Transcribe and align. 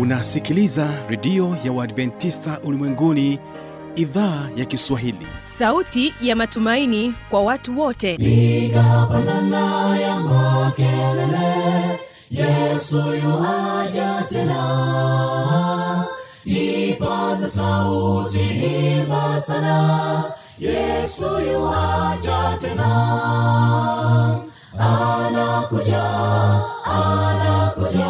unasikiliza 0.00 0.88
redio 1.08 1.56
ya 1.64 1.72
uadventista 1.72 2.60
ulimwenguni 2.64 3.38
idhaa 3.96 4.48
ya 4.56 4.64
kiswahili. 4.64 5.26
Sauti 5.38 6.14
ya 6.22 6.36
matumaini 6.36 7.14
kwa 7.30 7.42
watu 7.42 7.78
wote. 7.80 8.16
Piga 8.16 9.06
pandana 9.12 9.98
ya 9.98 10.16
makelele 10.20 12.00
yesu 12.30 12.96
yuaja 12.96 14.24
tena. 14.28 16.04
Ipata 16.44 17.48
sauti 17.48 18.40
imba 18.98 19.40
sana 19.40 20.24
yesu 20.58 21.24
yuaja 21.52 22.56
tena. 22.60 22.90
Anakuja 24.78 26.04
anakuja 26.84 28.09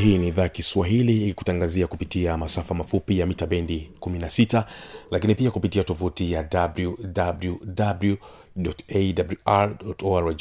hii 0.00 0.18
ni 0.18 0.28
idhaa 0.28 0.48
kiswahili 0.48 1.22
ikikutangazia 1.24 1.86
kupitia 1.86 2.36
masafa 2.36 2.74
mafupi 2.74 3.18
ya 3.18 3.26
mita 3.26 3.46
bendi 3.46 3.90
16 4.00 4.64
lakini 5.10 5.34
pia 5.34 5.50
kupitia 5.50 5.84
tovuti 5.84 6.32
ya 6.32 6.48
wwwawr 9.56 10.34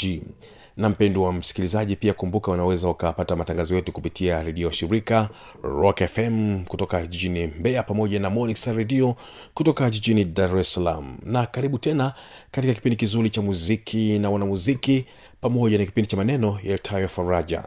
na 0.77 0.89
mpendo 0.89 1.21
wa 1.23 1.33
msikilizaji 1.33 1.95
pia 1.95 2.13
kumbuka 2.13 2.51
unaweza 2.51 2.89
ukapata 2.89 3.35
matangazo 3.35 3.75
yetu 3.75 3.91
kupitia 3.91 4.43
redio 4.43 4.71
shirika 4.71 5.29
rock 5.63 6.03
fm 6.07 6.63
kutoka 6.65 7.07
jijini 7.07 7.47
mbeya 7.47 7.83
pamoja 7.83 8.19
na 8.19 8.29
monix 8.29 8.67
redio 8.67 9.15
kutoka 9.53 9.89
jijini 9.89 10.25
dar 10.25 10.57
es 10.57 10.73
salaam. 10.73 11.17
Na 11.25 11.45
karibu 11.45 11.77
tena 11.77 12.13
katika 12.51 12.73
kipindi 12.73 12.95
kizuri 12.95 13.29
cha 13.29 13.41
muziki 13.41 14.19
na 14.19 14.29
wanamuziki 14.29 15.05
pamoja 15.41 15.77
na 15.77 15.85
kipindi 15.85 16.07
cha 16.07 16.17
maneno 16.17 16.59
yatayo 16.63 17.07
faraja. 17.07 17.63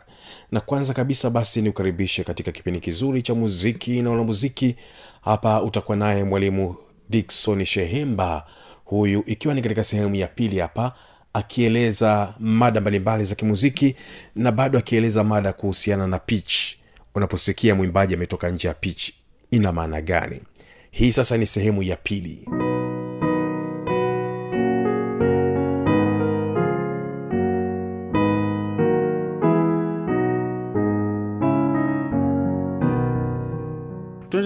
Na 0.52 0.60
kwanza 0.60 0.94
kabisa 0.94 1.30
basi 1.30 1.62
niukaribishe 1.62 2.24
katika 2.24 2.52
kipindi 2.52 2.80
kizuri 2.80 3.22
cha 3.22 3.34
muziki 3.34 4.02
na 4.02 4.10
wanamuziki 4.10 4.76
hapa 5.20 5.62
utakuwa 5.62 5.96
naye 5.96 6.24
mwalimu 6.24 6.76
dikson 7.10 7.64
shehemba 7.64 8.46
huyu 8.84 9.22
ikiwa 9.26 9.54
ni 9.54 9.62
katika 9.62 9.84
sehemu 9.84 10.14
ya 10.14 10.26
pili 10.26 10.58
hapa 10.58 10.92
akieleza 11.32 12.34
mada 12.38 12.80
mbalimbali 12.80 13.24
za 13.24 13.34
kimuziki 13.34 13.96
na 14.36 14.52
bado 14.52 14.78
akieleza 14.78 15.24
mada 15.24 15.52
kuhusiana 15.52 16.06
na 16.06 16.18
pitch. 16.18 16.54
Unaposikia 17.14 17.74
mwimbaji 17.74 18.14
ametoka 18.14 18.50
nje 18.50 18.68
ya 18.68 18.74
pitch 18.74 19.10
ina 19.50 19.72
maana 19.72 20.00
gani? 20.02 20.40
Hii 20.90 21.12
sasa 21.12 21.36
ni 21.36 21.46
sehemu 21.46 21.82
ya 21.82 21.96
pili. 21.96 22.44
tuende 22.48 22.71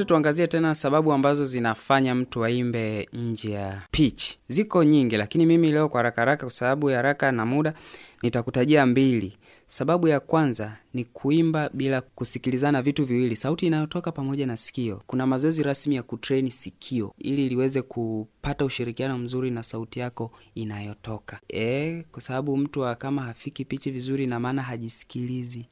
tuangazie 0.07 0.47
tena 0.47 0.75
sababu 0.75 1.13
ambazo 1.13 1.47
zinafanya 1.47 2.15
mtu 2.15 2.45
aimbe 2.45 3.09
nje 3.13 3.51
ya 3.51 3.83
pitch. 3.91 4.25
Ziko 4.49 4.85
nyingi 4.85 5.17
lakini 5.17 5.47
mimi 5.47 5.73
leo 5.73 5.89
kwa 5.89 5.99
haraka 5.99 6.21
haraka 6.23 6.47
kwa 6.47 6.53
sababu 6.53 6.91
ya 6.91 6.97
haraka 6.97 7.33
na 7.33 7.47
muda 7.47 7.75
nitakutajia 8.23 8.87
mbili. 8.87 9.39
Sababu 9.69 10.09
ya 10.09 10.21
kwanza 10.21 10.77
ni 10.95 11.05
kuimba 11.05 11.71
bila 11.75 12.01
kusikilizana 12.01 12.83
vitu 12.83 13.05
viwili 13.05 13.37
sauti 13.37 13.67
inayotoka 13.67 14.13
pamoja 14.13 14.47
na 14.47 14.57
sikio. 14.57 15.03
Kuna 15.07 15.27
mazoezi 15.27 15.63
rasmi 15.63 15.95
ya 15.97 16.03
kutreni 16.03 16.51
sikio 16.51 17.15
ili 17.19 17.49
liweze 17.49 17.83
kupata 17.83 18.65
ushirikiano 18.65 19.19
mzuri 19.19 19.51
na 19.51 19.63
sauti 19.63 20.01
yako 20.01 20.33
inayotoka. 20.55 21.41
E, 21.49 22.03
kwa 22.13 22.23
sababu 22.23 22.57
mtu 22.57 22.95
kama 22.99 23.23
hafiki 23.23 23.65
pichi 23.65 23.91
vizuri 23.91 24.27
na 24.27 24.41
maana 24.41 24.63
hajisikilizi. 24.63 25.67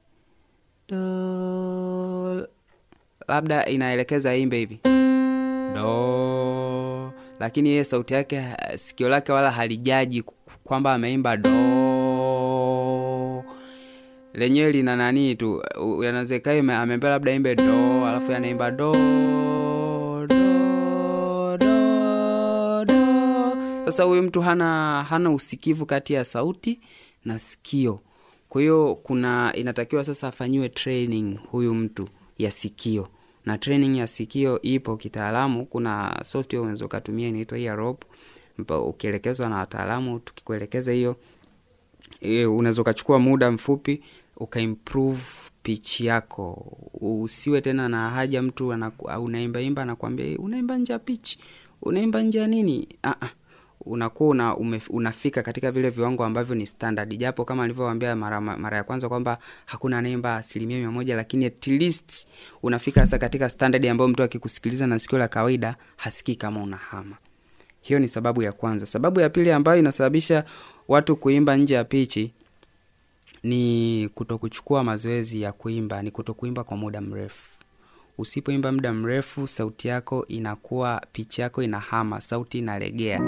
Do 0.88 2.48
labda 3.28 3.66
inaelekeza 3.66 4.36
imbe 4.36 4.58
hivi. 4.58 4.78
Do. 5.74 7.12
Lakini 7.40 7.68
yeye 7.68 7.84
sauti 7.84 8.14
yake 8.14 8.44
sikio 8.76 9.08
lake 9.08 9.32
wala 9.32 9.50
halijaji 9.50 10.24
kwamba 10.64 10.94
ameimba 10.94 11.36
do. 11.36 11.50
Lenyewe 14.34 14.72
lina 14.72 14.96
nani 14.96 15.34
tu 15.36 15.62
yanawezekana 16.04 16.82
ameambia 16.82 17.10
labda 17.10 17.32
imbe 17.32 17.54
do 17.54 18.06
alafu 18.06 18.32
anaimba 18.32 18.70
do 18.70 18.92
do 20.26 21.56
do 21.58 22.84
do. 22.84 23.54
Sasa 23.84 24.02
huyu 24.04 24.22
mtu 24.22 24.40
hana 24.42 25.02
hana 25.08 25.30
usikivu 25.30 25.86
kati 25.86 26.12
ya 26.12 26.24
sauti 26.24 26.80
na 27.24 27.38
sikio. 27.38 28.00
Kwa 28.48 28.60
hiyo 28.60 28.94
kuna 29.02 29.52
inatakiwa 29.56 30.04
sasa 30.04 30.28
afanyiwe 30.28 30.68
training 30.68 31.38
huyu 31.50 31.74
mtu 31.74 32.08
ya 32.38 32.50
sikio 32.50 33.08
na 33.46 33.58
training 33.58 33.96
ya 33.98 34.06
sikio 34.06 34.62
ipo 34.62 34.96
kitaalamu. 34.96 35.66
Kuna 35.66 36.20
software 36.24 36.60
unaweza 36.62 36.84
ukatumia 36.84 37.28
inaitwa 37.28 37.58
earop 37.58 38.04
ukielekezwa 38.86 39.48
na 39.48 39.56
wataalamu 39.56 40.18
tukikuelekeza 40.18 40.92
hiyo 40.92 41.16
e, 42.20 42.44
unaweza 42.46 42.82
ukachukua 42.82 43.18
muda 43.18 43.50
mfupi 43.50 44.02
ukaimprove 44.36 45.22
pitch 45.62 46.00
yako. 46.00 46.76
Usiwe 47.00 47.60
tena 47.60 47.88
na 47.88 48.10
haja 48.10 48.42
mtu 48.42 48.74
unaimbaimba 49.18 49.82
anakwambia 49.82 50.26
"Eh, 50.26 50.40
unaimba 50.40 50.78
nje 50.78 50.92
ya 50.92 50.98
pitch? 50.98 51.36
Unaimba 51.82 52.22
nje 52.22 52.38
ya 52.38 52.46
nini? 52.46 52.88
Ah, 53.02 53.14
ah 53.20 53.28
unakuwa 53.86 54.30
una, 54.30 54.56
unafika 54.90 55.42
katika 55.42 55.72
vile 55.72 55.90
viwango 55.90 56.24
ambavyo 56.24 56.54
ni 56.54 56.66
standard. 56.66 57.16
Japo 57.18 57.44
kama 57.44 57.64
alivyowambia 57.64 58.16
mara, 58.16 58.40
mara 58.40 58.76
ya 58.76 58.84
kwanza 58.84 59.08
kwamba 59.08 59.38
hakuna 59.66 59.98
anaimba 59.98 60.36
asilimia 60.36 60.78
mia 60.78 60.90
moja 60.90 61.16
lakini 61.16 61.44
at 61.46 61.66
least 61.66 62.26
unafika 62.62 63.00
sasa 63.00 63.18
katika 63.18 63.48
standard 63.48 63.86
ambayo 63.86 64.08
mtu 64.08 64.22
akikusikiliza 64.22 64.86
na 64.86 64.98
sikio 64.98 65.18
la 65.18 65.28
kawaida 65.28 65.76
hasikii 65.96 66.34
kama 66.36 66.62
unahama 66.62 67.16
hiyo 67.80 67.98
ni 68.00 68.08
sababu 68.08 68.42
ya 68.42 68.52
kwanza. 68.52 68.86
Sababu 68.86 69.20
ya 69.20 69.30
pili 69.30 69.52
ambayo 69.52 69.78
inasababisha 69.78 70.44
watu 70.88 71.16
kuimba 71.16 71.56
nje 71.56 71.74
ya 71.74 71.84
pichi 71.84 72.32
ni 73.42 74.08
kutokuchukua 74.14 74.84
mazoezi 74.84 75.42
ya 75.42 75.52
kuimba 75.52 76.02
ni 76.02 76.10
kutokuimba 76.10 76.64
kwa 76.64 76.76
muda 76.76 77.00
mrefu. 77.00 77.50
Usipoimba 78.18 78.72
muda 78.72 78.92
mrefu 78.92 79.48
sauti 79.48 79.88
yako 79.88 80.26
inakuwa 80.28 81.02
pichi 81.12 81.40
yako 81.40 81.62
inahama 81.62 82.20
sauti 82.20 82.58
inalegea 82.58 83.20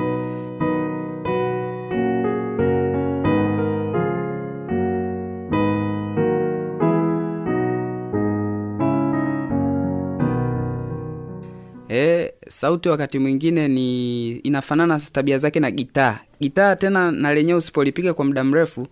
sauti 12.49 12.89
wakati 12.89 13.19
mwingine 13.19 13.69
ni 13.69 14.31
inafanana 14.31 15.01
tabia 15.01 15.39
zake 15.39 15.61
na 15.61 15.71
gitaa. 15.71 16.19
Gitaa 16.41 16.77
tena 16.77 17.11
na 17.13 17.35
lenyewe 17.35 17.59
usipolipiga 17.59 18.15
kwa 18.15 18.25
muda 18.25 18.45
mrefu 18.45 18.87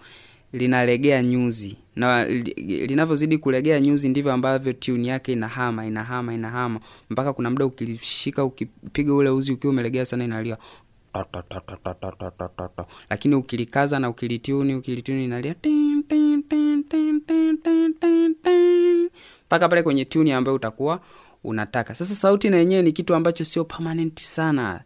linalegea 0.53 1.23
nyuzi, 1.23 1.77
na 1.97 2.25
linavyozidi 2.57 3.39
kulegea 3.39 3.81
nyuzi 3.81 4.09
ndivyo 4.09 4.33
ambavyo 4.33 4.73
tuni 4.73 5.09
yake 5.09 5.33
inahama 5.33 5.87
inahama 5.87 6.35
inahama, 6.35 6.81
mpaka 7.11 7.33
kuna 7.33 7.51
muda 7.51 7.67
ukilishika, 7.67 8.45
ukipiga 8.45 9.15
ule 9.15 9.29
uzi 9.31 9.53
ukiwa 9.53 9.73
umelegea 9.73 10.07
sana, 10.07 10.25
inalia. 10.25 10.57
Lakini 13.11 13.35
ukilikaza 13.35 13.99
na 13.99 14.09
ukilituni 14.09 14.75
ukilituni 14.75 15.25
inalia. 15.25 15.55
Mpaka 19.47 19.69
pale 19.69 19.83
kwenye 19.83 20.05
tuni 20.05 20.33
ambayo 20.33 20.57
utakuwa 20.57 21.01
unataka. 21.45 21.95
Sasa 21.95 22.15
sauti 22.15 22.51
na 22.51 22.57
yenyewe 22.57 22.83
ni 22.83 22.93
kitu 22.93 23.15
ambacho 23.15 23.45
sio 23.45 23.65
permanent 23.65 24.21
sana. 24.21 24.81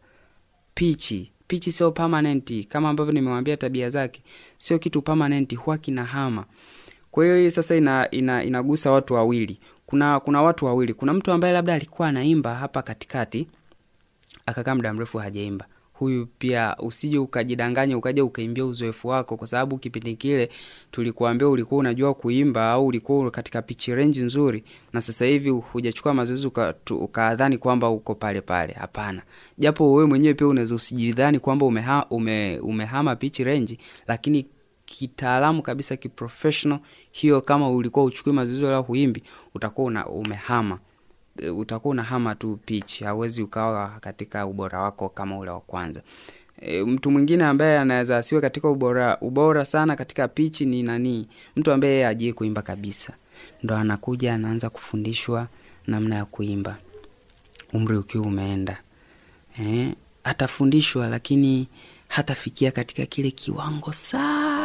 Pichi. 0.75 1.32
Pichi 1.49 1.72
sio 1.72 1.90
permanent. 1.90 2.69
Kama 2.69 2.88
ambavyo 2.88 3.12
nimewambia 3.12 3.56
tabia 3.56 3.90
zake 3.90 4.22
sio 4.58 4.78
kitu 4.78 5.02
permanent 5.02 5.56
huwa 5.56 5.78
kinahama. 5.78 6.44
Kwa 7.10 7.25
hiyo 7.25 7.37
hii 7.38 7.50
sasa 7.50 7.76
ina, 7.76 8.10
ina, 8.10 8.44
inagusa 8.44 8.90
watu 8.90 9.14
wawili. 9.14 9.60
Kuna 9.87 10.20
kuna 10.20 10.43
watu 10.43 10.64
wawili. 10.66 10.94
Kuna 10.94 11.12
mtu 11.12 11.32
ambaye 11.32 11.55
labda 11.55 11.75
alikuwa 11.75 12.08
anaimba 12.08 12.55
hapa 12.55 12.82
katikati 12.82 13.46
akakaa 14.46 14.75
muda 14.75 14.94
mrefu 14.94 15.19
hajaimba 15.19 15.66
huyu 15.98 16.26
pia 16.38 16.76
usije 16.78 17.18
ukajidanganya 17.18 17.96
ukaja 17.98 18.24
ukaimbia 18.24 18.64
uzoefu 18.64 19.08
wako 19.08 19.36
kwa 19.36 19.46
sababu 19.48 19.78
kipindi 19.78 20.16
kile 20.16 20.48
tulikuambia 20.90 21.48
ulikuwa 21.48 21.80
unajua 21.80 22.14
kuimba 22.14 22.70
au 22.70 22.86
ulikuwa 22.86 23.30
katika 23.30 23.62
pitch 23.62 23.88
range 23.88 24.20
nzuri 24.20 24.64
na 24.92 25.00
sasa 25.00 25.24
hivi 25.26 25.50
hujachukua 25.50 26.14
mazoezi 26.14 26.46
uka- 26.46 26.74
ukadhani 26.90 27.58
kwamba 27.58 27.88
uko 27.90 28.14
pale 28.14 28.40
pale. 28.40 28.72
Hapana. 28.72 29.22
Japo 29.58 29.92
wewe 29.92 30.06
mwenyewe 30.08 30.34
pia 30.34 30.46
unaweza 30.46 30.74
usijidhani 30.74 31.38
kwamba 31.38 31.66
umeha, 31.66 32.06
ume, 32.10 32.58
umehama 32.58 33.16
pitch 33.16 33.38
range 33.40 33.78
lakini 34.06 34.46
kitaalamu 34.84 35.62
kabisa 35.62 35.96
kiprofessional 35.96 36.78
hiyo 37.10 37.40
kama 37.40 37.70
ulikuwa 37.70 38.04
uchukui 38.04 38.32
mazoezi 38.32 38.64
wala 38.64 38.76
huimbi 38.76 39.22
utakuwa 39.54 40.06
umehama 40.06 40.78
utakuwa 41.56 41.93
unahama 41.93 42.35
tu 42.35 42.58
pitch 42.67 43.02
hauwezi 43.02 43.43
ukawa 43.43 43.88
katika 44.00 44.46
ubora 44.46 44.81
wako 44.82 45.08
kama 45.08 45.38
ule 45.38 45.50
wa 45.50 45.61
kwanza. 45.61 46.02
E, 46.61 46.82
mtu 46.82 47.11
mwingine 47.11 47.44
ambaye 47.44 47.79
anaweza 47.79 48.17
asiwe 48.17 48.40
katika 48.40 48.69
ubora 48.69 49.19
ubora 49.20 49.64
sana 49.64 49.96
katika 49.96 50.29
pichi 50.29 50.64
ni 50.64 50.82
nani? 50.82 51.29
Mtu 51.56 51.73
ambaye 51.73 52.06
ajie 52.06 52.32
kuimba 52.32 52.62
kabisa. 52.62 53.12
Ndo 53.62 53.76
anakuja 53.76 54.35
anaanza 54.35 54.70
kufundishwa 54.70 55.49
namna 55.87 56.14
ya 56.17 56.25
kuimba. 56.25 56.76
Umri 57.73 57.96
ukiwa 57.96 58.26
umeenda. 58.26 58.79
E, 59.61 59.94
atafundishwa 60.25 61.06
lakini 61.06 61.69
hatafikia 62.08 62.70
katika 62.70 63.06
kile 63.06 63.31
kiwango 63.31 63.93
sana 63.93 64.57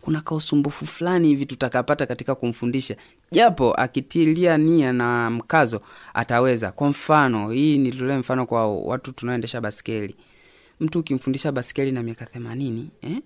kuna 0.00 0.20
kausumbufu 0.20 0.86
fulani 0.86 1.28
hivi 1.28 1.46
tutakapata 1.46 2.06
katika 2.06 2.34
kumfundisha. 2.34 2.96
Japo 3.32 3.74
akitilia 3.74 4.58
nia 4.58 4.92
na 4.92 5.30
mkazo 5.30 5.80
ataweza. 6.14 6.72
Kwa 6.72 6.88
mfano 6.88 7.50
hii 7.50 7.78
nitolee 7.78 8.16
mfano 8.16 8.46
kwa 8.46 8.76
watu 8.76 9.12
tunaoendesha 9.12 9.60
baskeli 9.60 10.16
mtu 10.80 10.98
ukimfundisha 10.98 11.52
baskeli 11.52 11.92
na 11.92 12.02
miaka 12.02 12.26
themanini 12.26 12.90
eh? 13.02 13.18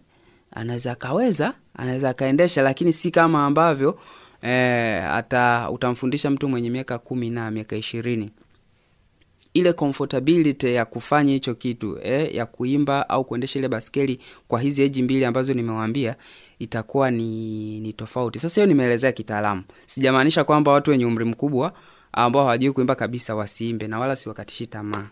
anaweza 0.50 0.93
akaweza 0.93 1.55
anaweza 1.76 2.11
akaendesha 2.11 2.62
lakini 2.62 2.93
si 2.93 3.11
kama 3.11 3.47
ambavyo 3.47 3.99
eh, 4.43 5.05
ata 5.12 5.70
utamfundisha 5.70 6.31
mtu 6.31 6.49
mwenye 6.49 6.70
miaka 6.70 6.99
kumi 6.99 7.31
na 7.31 7.50
miaka 7.50 7.76
ishirini 7.76 8.31
ile 9.54 9.72
comfortability 9.72 10.75
ya 10.75 10.84
kufanya 10.84 11.32
hicho 11.32 11.54
kitu 11.54 11.99
eh, 12.02 12.34
ya 12.34 12.46
kuimba 12.46 13.08
au 13.08 13.25
kuendesha 13.25 13.58
ile 13.58 13.69
baskeli 13.69 14.19
kwa 14.49 14.60
hizi 14.60 14.82
eji 14.82 15.02
mbili 15.02 15.25
ambazo 15.25 15.54
nimewambia 15.54 16.16
itakuwa 16.58 17.10
ni, 17.10 17.81
ni 17.81 17.93
tofauti. 17.93 18.38
Sasa 18.40 18.54
hiyo 18.60 18.66
nimeelezea 18.66 19.12
kitaalamu. 19.12 19.62
Sijamaanisha 19.87 20.44
kwamba 20.44 20.72
watu 20.72 20.90
wenye 20.90 21.06
umri 21.06 21.25
mkubwa 21.25 21.72
ambao 22.12 22.43
hawajui 22.43 22.72
kuimba 22.72 22.94
kabisa 22.94 23.34
wasiimbe 23.34 23.87
na 23.88 23.99
wala 23.99 24.16
siwakatishi 24.16 24.66
tamaa 24.66 25.06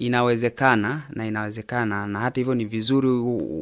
inawezekana 0.00 1.02
na 1.10 1.26
inawezekana 1.26 2.06
na 2.06 2.20
hata 2.20 2.40
hivyo 2.40 2.54
ni 2.54 2.64
vizuri 2.64 3.08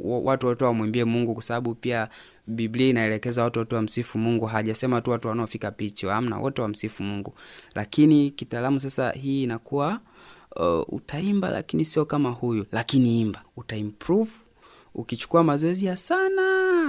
watu 0.05 0.47
wote 0.47 0.65
wamwimbie 0.65 1.05
mungu 1.05 1.35
kwa 1.35 1.43
sababu 1.43 1.75
pia 1.75 2.09
biblia 2.47 2.89
inaelekeza 2.89 3.43
watu 3.45 3.59
wote 3.59 3.75
wamsifu 3.75 4.19
mungu. 4.19 4.47
Hajasema 4.47 5.01
tu 5.01 5.11
watu 5.11 5.29
wanaofika 5.29 5.71
pichi 5.71 6.11
amna 6.11 6.39
wote 6.39 6.63
wamsifu 6.63 7.03
mungu. 7.03 7.35
Lakini 7.75 8.31
kitaalamu 8.31 8.81
sasa 8.81 9.11
hii 9.11 9.43
inakuwa 9.43 10.01
uh, 10.57 10.95
utaimba 10.95 11.51
lakini 11.51 11.85
sio 11.85 12.05
kama 12.05 12.31
huyu 12.31 12.67
lakini 12.73 13.21
imba. 13.21 13.43
Utaimprove 13.57 14.31
ukichukua 14.95 15.45
mazoezi 15.45 15.87
ya 15.87 15.97
sana 15.97 16.43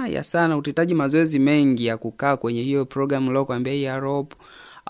ya 0.08 0.22
sana. 0.24 0.56
Utahitaji 0.56 0.94
mazoezi 0.94 1.38
mengi 1.38 1.86
ya 1.86 1.96
kukaa 1.96 2.36
kwenye 2.36 2.62
hiyo 2.62 2.84
program 2.84 3.28
uliokwambia 3.28 3.72
hii 3.72 3.82
ya 3.82 3.98
rope 3.98 4.36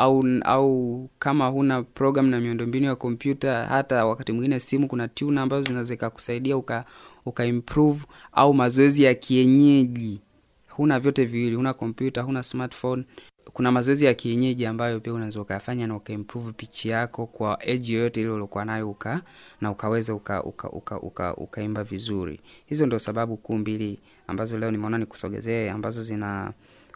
au 0.01 0.25
au 0.45 1.09
kama 1.19 1.47
huna 1.49 1.83
program 1.83 2.27
na 2.29 2.41
miundombinu 2.41 2.87
ya 2.87 2.97
kompyuta 2.97 3.65
hata 3.67 4.07
wakati 4.07 4.33
mwingine 4.33 4.61
simu 4.61 4.89
kuna 4.89 5.09
tuna 5.09 5.43
ambazo 5.43 5.63
zinaweza 5.63 5.95
ikakusaidia 5.95 6.57
uka, 6.57 6.85
uka 7.27 7.47
improve 7.47 8.05
au 8.33 8.55
mazoezi 8.55 9.03
ya 9.03 9.15
kienyeji. 9.15 10.21
Huna 10.69 11.01
vyote 11.01 11.25
viwili 11.25 11.57
huna 11.57 11.75
kompyuta 11.75 12.23
huna 12.23 12.43
smartphone. 12.43 13.05
Kuna 13.53 13.73
mazoezi 13.73 14.05
ya 14.05 14.15
kienyeji 14.15 14.67
ambayo 14.67 15.01
pia 15.01 15.15
unaweza 15.15 15.41
ukayafanya 15.41 15.87
na 15.87 15.97
ukaimprove 15.97 16.53
pichi 16.53 16.89
yako 16.89 17.27
kwa 17.27 17.67
eji 17.67 17.95
yoyote 17.95 18.21
ile 18.21 18.31
uliokuwa 18.31 18.65
nayo 18.65 18.91
uka 18.91 19.23
na 19.61 19.71
ukaweza 19.71 20.15
ukaimba 20.15 20.45
uka, 20.49 20.71
uka, 20.71 21.01
uka, 21.01 21.37
ukaimba 21.37 21.85
vizuri. 21.85 22.41
Hizo 22.67 22.87
ndio 22.87 22.99
sababu 22.99 23.37
kuu 23.37 23.57
mbili 23.59 23.99
ambazo 24.27 24.59
leo 24.59 24.71
nimeona 24.71 24.99
nikusogezee 24.99 25.71
ambazo 25.71 26.03
zina 26.03 26.53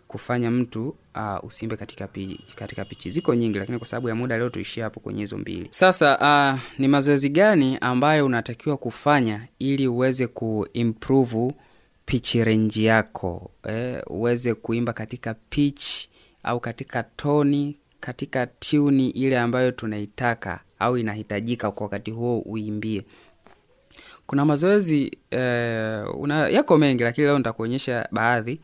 kufanya 0.08 0.50
mtu 0.50 0.88
uh, 1.14 1.44
usimbe 1.44 1.76
katika, 1.76 2.06
pi, 2.08 2.40
katika 2.56 2.84
pichi. 2.84 3.10
Ziko 3.10 3.34
nyingi 3.34 3.58
lakini 3.58 3.78
kwa 3.78 3.86
sababu 3.86 4.08
ya 4.08 4.14
muda 4.14 4.38
leo 4.38 4.50
tuishie 4.50 4.82
hapo 4.82 5.00
kwenye 5.00 5.20
hizo 5.20 5.38
mbili. 5.38 5.66
Sasa 5.70 6.18
uh, 6.54 6.60
ni 6.78 6.88
mazoezi 6.88 7.28
gani 7.28 7.78
ambayo 7.80 8.26
unatakiwa 8.26 8.76
kufanya 8.76 9.46
ili 9.58 9.88
uweze 9.88 10.26
kuimprove 10.26 11.52
pitch 12.06 12.34
range 12.34 12.82
yako? 12.82 13.50
Eh, 13.68 14.02
uweze 14.06 14.54
kuimba 14.54 14.92
katika 14.92 15.34
pitch 15.34 15.84
au 16.42 16.60
katika 16.60 17.02
toni 17.02 17.76
katika 18.00 18.46
tuni 18.46 19.10
ile 19.10 19.38
ambayo 19.38 19.70
tunaitaka 19.72 20.60
au 20.78 20.98
inahitajika 20.98 21.70
kwa 21.70 21.84
wakati 21.84 22.10
huo 22.10 22.38
uimbie. 22.38 23.02
Kuna 24.26 24.44
mazoezi 24.44 25.18
eh, 25.30 26.04
una, 26.18 26.48
yako 26.48 26.78
mengi 26.78 27.02
lakini 27.02 27.26
leo 27.26 27.38
nitakuonyesha 27.38 28.08
baadhi 28.12 28.60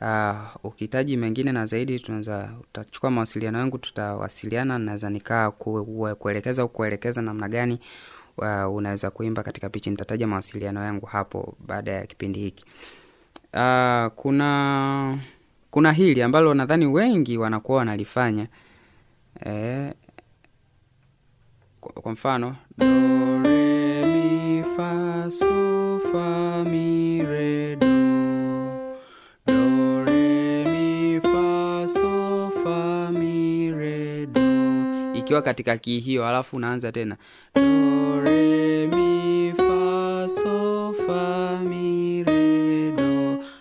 uh, 0.00 0.64
ukihitaji 0.64 1.16
mengine 1.16 1.52
na 1.52 1.66
zaidi 1.66 2.00
tunaweza 2.00 2.48
utachukua 2.60 3.10
mawasiliano 3.10 3.58
yangu 3.58 3.78
tutawasiliana 3.78 4.78
naweza 4.78 5.10
nikaa 5.10 5.50
kuelekeza 5.50 6.66
kuelekeza 6.68 7.22
namna 7.22 7.48
gani 7.48 7.80
uh, 8.38 8.74
unaweza 8.74 9.10
kuimba 9.10 9.42
katika 9.42 9.68
pichi 9.68 9.90
nitataja 9.90 10.26
mawasiliano 10.26 10.84
yangu 10.84 11.06
hapo 11.06 11.54
baada 11.66 11.92
ya 11.92 12.06
kipindi 12.06 12.40
hiki. 12.40 12.64
Uh, 13.54 14.06
kuna 14.16 15.18
kuna 15.70 15.92
hili 15.92 16.22
ambalo 16.22 16.54
nadhani 16.54 16.86
wengi 16.86 17.38
wanakuwa 17.38 17.78
wanalifanya. 17.78 18.46
Eh, 19.44 19.92
kwa, 21.80 22.12
mfano. 22.12 22.56
Do 22.78 23.42
re 23.42 24.06
mi 24.06 24.64
fa 24.76 25.30
ikiwa 35.30 35.42
katika 35.42 35.76
kii 35.78 36.00
hiyo 36.00 36.26
alafu 36.26 36.56
unaanza 36.56 36.92
tena. 36.92 37.16
Do 37.54 38.20
re 38.24 38.86
mi 38.86 39.52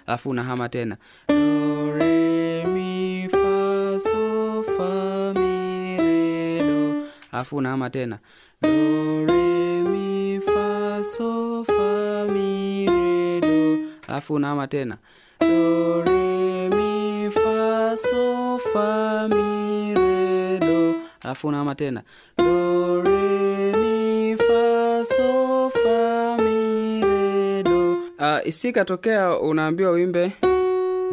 alafu 0.08 0.30
unahama 0.30 0.70
tena. 0.70 0.98
Do 1.28 1.98
re 1.98 2.66
mi 2.66 3.30
alafu 7.32 7.56
unahama 7.58 7.90
tena. 7.90 8.20
Do 8.62 9.26
re 9.26 9.84
mi 9.84 10.42
fa 10.46 11.04
so 11.04 11.64
fa 11.64 12.26
mi 12.34 12.86
re 12.88 13.42
do. 13.42 13.78
Alafu 14.08 14.34
unahama 14.34 14.68
tena 14.68 14.98
alafu 21.22 21.48
unaama 21.48 21.76
tena. 21.76 22.04
Do 22.38 23.02
re 23.02 23.30
uh, 28.20 28.48
isikatokea 28.48 29.40
unaambiwa 29.40 29.92
wimbe 29.92 30.32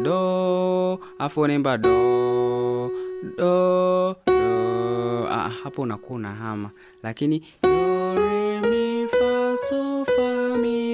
do 0.03 0.99
alafu 1.19 1.41
unaimba 1.41 1.77
do 1.77 2.91
do 3.37 4.15
do. 4.27 5.27
Ah, 5.29 5.49
hapo 5.63 5.81
unakuwa 5.81 6.15
unahama 6.19 6.69
lakini 7.03 7.43
do 7.63 8.15
re 8.15 8.59
mi 8.69 9.07
fa 9.07 9.57
so 9.57 10.05
fa 10.05 10.57
mi 10.57 10.86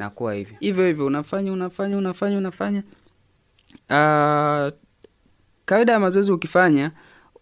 do 0.00 0.04
inakuwa 0.04 0.34
hivyo. 0.34 0.56
Hivyo 0.60 0.86
hivyo. 0.86 1.06
Unafanya 1.06 1.52
unafanya 1.52 1.96
unafanya 1.98 2.38
unafanya. 2.38 2.82
Uh, 3.90 4.72
kawaida 5.64 5.92
ya 5.92 6.00
mazoezi 6.00 6.32
ukifanya 6.32 6.90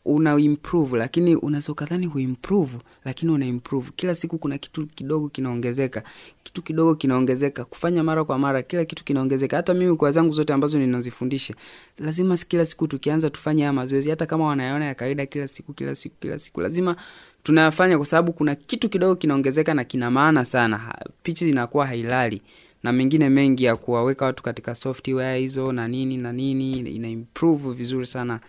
una 0.05 0.38
improve 0.40 0.99
lakini 0.99 1.37
unaweza 1.37 1.73
huimprove 2.12 2.78
lakini 3.05 3.33
una 3.33 3.47
improve. 3.47 3.90
Kila 3.97 4.14
siku 4.14 4.38
kuna 4.38 4.59
kitu 4.59 4.87
kidogo 4.87 5.28
kinaongezeka. 5.28 6.02
Kitu 6.43 6.62
kidogo 6.62 6.95
kinaongezeka. 6.95 7.64
Kufanya 7.64 8.02
mara 8.05 8.25
kwa 8.25 8.38
mara 8.38 8.62
kila 8.62 8.85
kitu 8.85 9.05
kinaongezeka. 9.05 9.57
Hata 9.57 9.75
mimi 9.75 9.97
kwa 9.97 10.11
zangu 10.11 10.33
zote 10.33 10.52
ambazo 10.52 10.78
ninazifundisha 10.78 11.55
lazima 11.99 12.37
kila 12.37 12.64
siku 12.64 12.88
tukianza 12.88 13.31
tufanye 13.31 13.62
haya 13.62 13.73
mazoezi. 13.73 14.11
Hata 14.11 14.26
kama 14.26 14.47
wanayaona 14.47 14.85
ya 14.85 14.95
kawaida 14.95 15.26
kila 15.26 15.49
siku 15.49 15.73
kila 15.73 15.95
siku 15.95 16.17
kila 16.21 16.38
siku 16.38 16.61
lazima 16.61 16.97
tunayafanya 17.43 17.97
kwa 17.97 18.07
sababu 18.07 18.33
kuna 18.33 18.55
kitu 18.55 18.88
kidogo 18.88 19.17
kinaongezeka 19.17 19.75
na 19.75 19.85
kina 19.85 20.11
maana 20.11 20.45
sana. 20.45 20.95
Pichi 21.23 21.50
inakuwa 21.50 21.87
hailali 21.87 22.43
na 22.83 22.93
mengine 22.93 23.28
mengi 23.28 23.64
ya 23.64 23.76
kuwaweka 23.76 24.25
watu 24.25 24.43
katika 24.43 24.75
software 24.75 25.38
hizo 25.38 25.73
na 25.73 25.88
nini 25.88 26.17
na 26.17 26.33
nini 26.33 26.73
ina 26.81 27.09
improve 27.09 27.71
vizuri 27.73 28.07
sana 28.07 28.40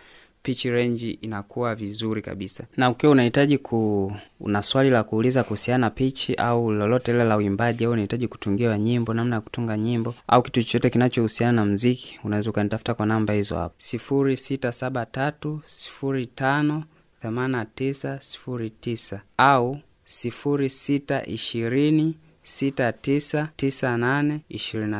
pitch 0.43 0.65
range 0.65 1.09
inakuwa 1.21 1.75
vizuri 1.75 2.21
kabisa. 2.21 2.63
Na 2.77 2.89
ukiwa 2.89 3.11
unahitaji 3.11 3.57
ku 3.57 4.13
una 4.39 4.61
swali 4.61 4.89
la 4.89 5.03
kuuliza 5.03 5.43
kuhusiana 5.43 5.77
na 5.77 5.89
pitch 5.89 6.29
au 6.37 6.71
lolote 6.71 7.11
lile 7.11 7.23
la 7.23 7.37
uimbaji 7.37 7.85
au 7.85 7.91
unahitaji 7.91 8.27
kutungiwa 8.27 8.77
nyimbo 8.77 9.13
namna 9.13 9.35
ya 9.35 9.41
kutunga 9.41 9.77
nyimbo 9.77 10.15
au 10.27 10.41
kitu 10.43 10.63
chochote 10.63 10.89
kinachohusiana 10.89 11.51
na 11.51 11.65
mziki 11.65 12.19
unaweza 12.23 12.49
ukanitafuta 12.49 12.93
kwa 12.93 13.05
namba 13.05 13.33
hizo 13.33 13.55
hapo. 13.57 13.75
Sifuri 13.77 14.37
sita 14.37 14.71
saba 14.71 15.05
tatu 15.05 15.61
sifuri 15.65 16.27
tano 16.27 16.83
themana 17.21 17.65
tisa 17.65 18.21
sifuri 18.21 18.69
tisa. 18.69 19.21
Au 19.37 19.77
sifuri 20.05 20.69
sita 20.69 21.25
ishirini 21.25 22.17
sita 22.43 22.93
tisa 22.93 23.49
tisa 23.55 23.97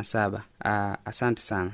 saba. 0.02 0.42
Asante 1.04 1.42
sana 1.42 1.72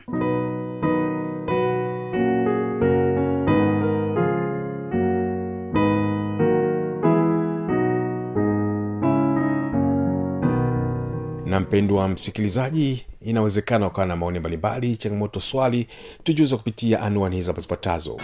mpendwa 11.66 12.08
msikilizaji 12.08 13.06
inawezekana 13.22 13.86
ukawa 13.86 14.06
na 14.06 14.16
maoni 14.16 14.38
mbalimbali 14.38 14.96
changamoto 14.96 15.40
swali 15.40 15.86
tujuza 16.24 16.56
kupitia 16.56 17.00
anuani 17.02 17.36
hizi 17.36 17.46
hapo 17.48 17.60
zifuatazo. 17.60 18.20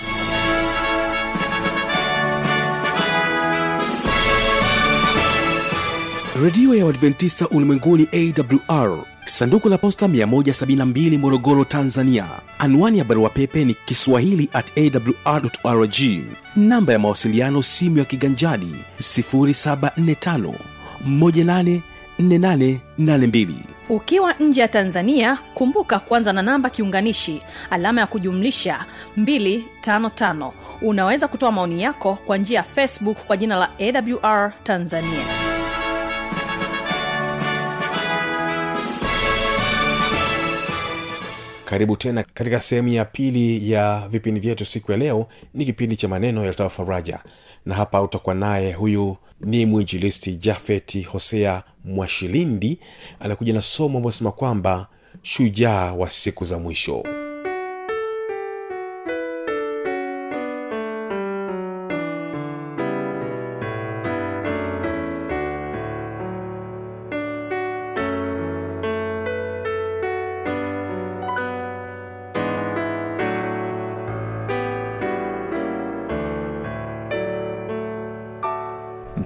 Redio 6.42 6.74
ya 6.74 6.86
uadventista 6.86 7.48
ulimwenguni 7.48 8.08
awr 8.68 8.98
sanduku 9.24 9.68
la 9.68 9.78
posta 9.78 10.06
172 10.06 11.18
morogoro 11.18 11.64
tanzania. 11.64 12.26
Anwani 12.58 12.98
ya 12.98 13.04
barua 13.04 13.30
pepe 13.30 13.64
ni 13.64 13.74
kiswahili 13.74 14.48
at 14.52 14.72
awrrg 15.64 15.94
namba 16.56 16.92
ya 16.92 16.98
mawasiliano 16.98 17.62
simu 17.62 17.98
ya 17.98 18.04
kiganjadi 18.04 18.74
745 19.00 20.54
184882 22.22 23.48
ukiwa 23.88 24.32
nje 24.40 24.60
ya 24.60 24.68
tanzania 24.68 25.38
kumbuka 25.54 25.98
kwanza 25.98 26.32
na 26.32 26.42
namba 26.42 26.70
kiunganishi 26.70 27.42
alama 27.70 28.00
ya 28.00 28.06
kujumlisha 28.06 28.84
255 29.18 30.52
unaweza 30.82 31.28
kutoa 31.28 31.52
maoni 31.52 31.82
yako 31.82 32.18
kwa 32.26 32.36
njia 32.38 32.56
ya 32.58 32.62
facebook 32.62 33.16
kwa 33.26 33.36
jina 33.36 33.56
la 33.56 33.68
awr 33.80 34.52
tanzania. 34.62 35.42
Karibu 41.64 41.96
tena 41.96 42.24
katika 42.34 42.60
sehemu 42.60 42.88
ya 42.88 43.04
pili 43.04 43.70
ya 43.70 44.08
vipindi 44.10 44.40
vyetu 44.40 44.64
siku 44.64 44.92
ya 44.92 44.98
leo 44.98 45.26
ni 45.54 45.64
kipindi 45.64 45.96
cha 45.96 46.08
maneno 46.08 46.40
yaletayo 46.40 46.70
faraja 46.70 47.20
na 47.66 47.74
hapa 47.74 48.02
utakuwa 48.02 48.34
naye 48.34 48.72
huyu 48.72 49.16
ni 49.40 49.66
mwinjilisti 49.66 50.36
jafeti 50.36 51.02
hosea 51.02 51.62
mwashilindi 51.84 52.78
anakuja 53.20 53.52
na 53.52 53.60
somo 53.60 53.98
ambayo 53.98 54.12
sema 54.12 54.32
kwamba 54.32 54.86
shujaa 55.22 55.92
wa 55.92 56.10
siku 56.10 56.44
za 56.44 56.58
mwisho 56.58 57.02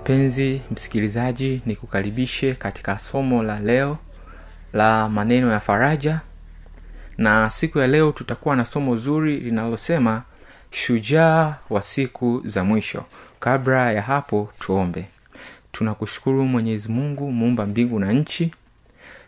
mpenzi 0.06 0.60
msikilizaji 0.70 1.62
nikukaribishe 1.66 2.54
katika 2.54 2.98
somo 2.98 3.42
la 3.42 3.60
leo 3.60 3.98
la 4.72 5.08
maneno 5.08 5.52
ya 5.52 5.60
faraja. 5.60 6.20
Na 7.18 7.50
siku 7.50 7.78
ya 7.78 7.86
leo 7.86 8.12
tutakuwa 8.12 8.56
na 8.56 8.66
somo 8.66 8.96
zuri 8.96 9.40
linalosema 9.40 10.22
shujaa 10.70 11.54
wa 11.70 11.82
siku 11.82 12.42
za 12.44 12.64
mwisho. 12.64 13.04
Kabla 13.40 13.92
ya 13.92 14.02
hapo 14.02 14.52
tuombe. 14.58 15.04
Tunakushukuru 15.72 16.44
mwenyezi 16.46 16.88
mungu 16.88 17.32
muumba 17.32 17.66
mbingu 17.66 18.00
na 18.00 18.12
nchi. 18.12 18.54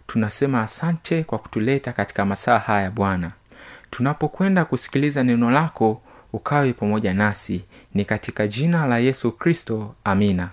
Tunasema 0.06 0.62
asante 0.62 1.22
kwa 1.22 1.38
kutuleta 1.38 1.92
katika 1.92 2.24
masaa 2.24 2.58
haya 2.58 2.90
bwana. 2.90 3.30
Tunapokwenda 3.90 4.64
kusikiliza 4.64 5.24
neno 5.24 5.50
lako 5.50 6.02
ukawe 6.32 6.72
pamoja 6.72 7.14
nasi. 7.14 7.64
Ni 7.94 8.04
katika 8.04 8.46
jina 8.46 8.86
la 8.86 8.98
yesu 8.98 9.32
kristo 9.32 9.94
amina 10.04 10.48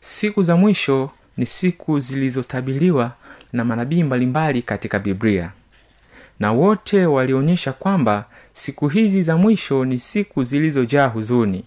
siku 0.00 0.42
za 0.42 0.56
mwisho 0.56 1.10
ni 1.36 1.46
siku 1.46 2.00
zilizotabiliwa 2.00 3.12
na 3.52 3.64
manabii 3.64 4.02
mbalimbali 4.02 4.62
katika 4.62 4.98
biblia. 4.98 5.50
Na 6.40 6.52
wote 6.52 7.06
walionyesha 7.06 7.72
kwamba 7.72 8.24
siku 8.52 8.88
hizi 8.88 9.22
za 9.22 9.36
mwisho 9.36 9.84
ni 9.84 10.00
siku 10.00 10.44
zilizojaa 10.44 11.06
huzuni 11.06 11.64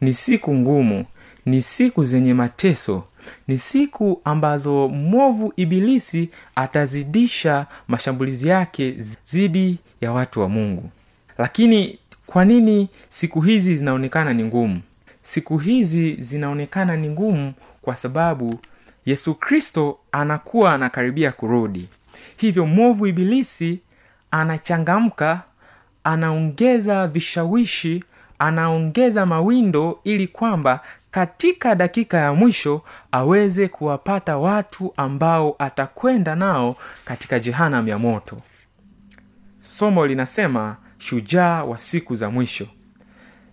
ni 0.00 0.14
siku 0.14 0.54
ngumu 0.54 1.04
ni 1.46 1.62
siku 1.62 2.04
zenye 2.04 2.34
mateso 2.34 3.04
ni 3.48 3.58
siku 3.58 4.20
ambazo 4.24 4.88
mwovu 4.88 5.52
ibilisi 5.56 6.28
atazidisha 6.54 7.66
mashambulizi 7.88 8.48
yake 8.48 8.90
dhidi 9.32 9.78
ya 10.00 10.12
watu 10.12 10.40
wa 10.40 10.48
mungu. 10.48 10.90
Lakini 11.38 11.98
kwa 12.26 12.44
nini 12.44 12.88
siku 13.10 13.40
hizi 13.40 13.76
zinaonekana 13.76 14.32
ni 14.32 14.44
ngumu 14.44 14.80
siku 15.28 15.58
hizi 15.58 16.14
zinaonekana 16.14 16.96
ni 16.96 17.08
ngumu 17.08 17.52
kwa 17.82 17.96
sababu 17.96 18.60
yesu 19.06 19.34
kristo 19.34 19.98
anakuwa 20.12 20.74
anakaribia 20.74 21.32
kurudi. 21.32 21.88
Hivyo 22.36 22.66
mwovu 22.66 23.06
ibilisi 23.06 23.80
anachangamka 24.30 25.42
anaongeza 26.04 27.06
vishawishi 27.06 28.04
anaongeza 28.38 29.26
mawindo 29.26 30.00
ili 30.04 30.26
kwamba 30.28 30.80
katika 31.10 31.74
dakika 31.74 32.18
ya 32.18 32.34
mwisho 32.34 32.82
aweze 33.12 33.68
kuwapata 33.68 34.36
watu 34.38 34.92
ambao 34.96 35.56
atakwenda 35.58 36.34
nao 36.34 36.76
katika 37.04 37.38
jehanam 37.40 37.88
ya 37.88 37.98
moto. 37.98 38.36
Somo 39.62 40.06
linasema 40.06 40.76
shujaa 40.98 41.64
wa 41.64 41.78
siku 41.78 42.14
za 42.16 42.30
mwisho 42.30 42.66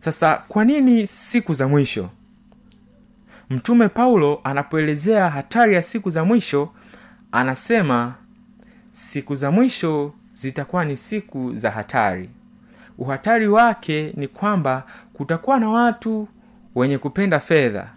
sasa 0.06 0.36
kwa 0.48 0.66
nini 0.66 1.08
siku 1.08 1.54
za 1.54 1.68
mwisho? 1.68 2.10
Mtume 3.50 3.88
paulo 3.90 4.40
anapoelezea 4.44 5.30
hatari 5.30 5.76
ya 5.76 5.82
siku 5.82 6.10
za 6.10 6.26
mwisho 6.26 6.70
anasema 7.32 8.14
siku 8.92 9.36
za 9.36 9.52
mwisho 9.52 10.14
zitakuwa 10.34 10.86
ni 10.86 10.98
siku 10.98 11.56
za 11.56 11.72
hatari. 11.72 12.30
Uhatari 12.98 13.48
wake 13.48 14.14
ni 14.18 14.28
kwamba 14.28 14.84
kutakuwa 15.14 15.60
na 15.60 15.70
watu 15.70 16.28
wenye 16.76 16.98
kupenda 16.98 17.40
fedha 17.40 17.88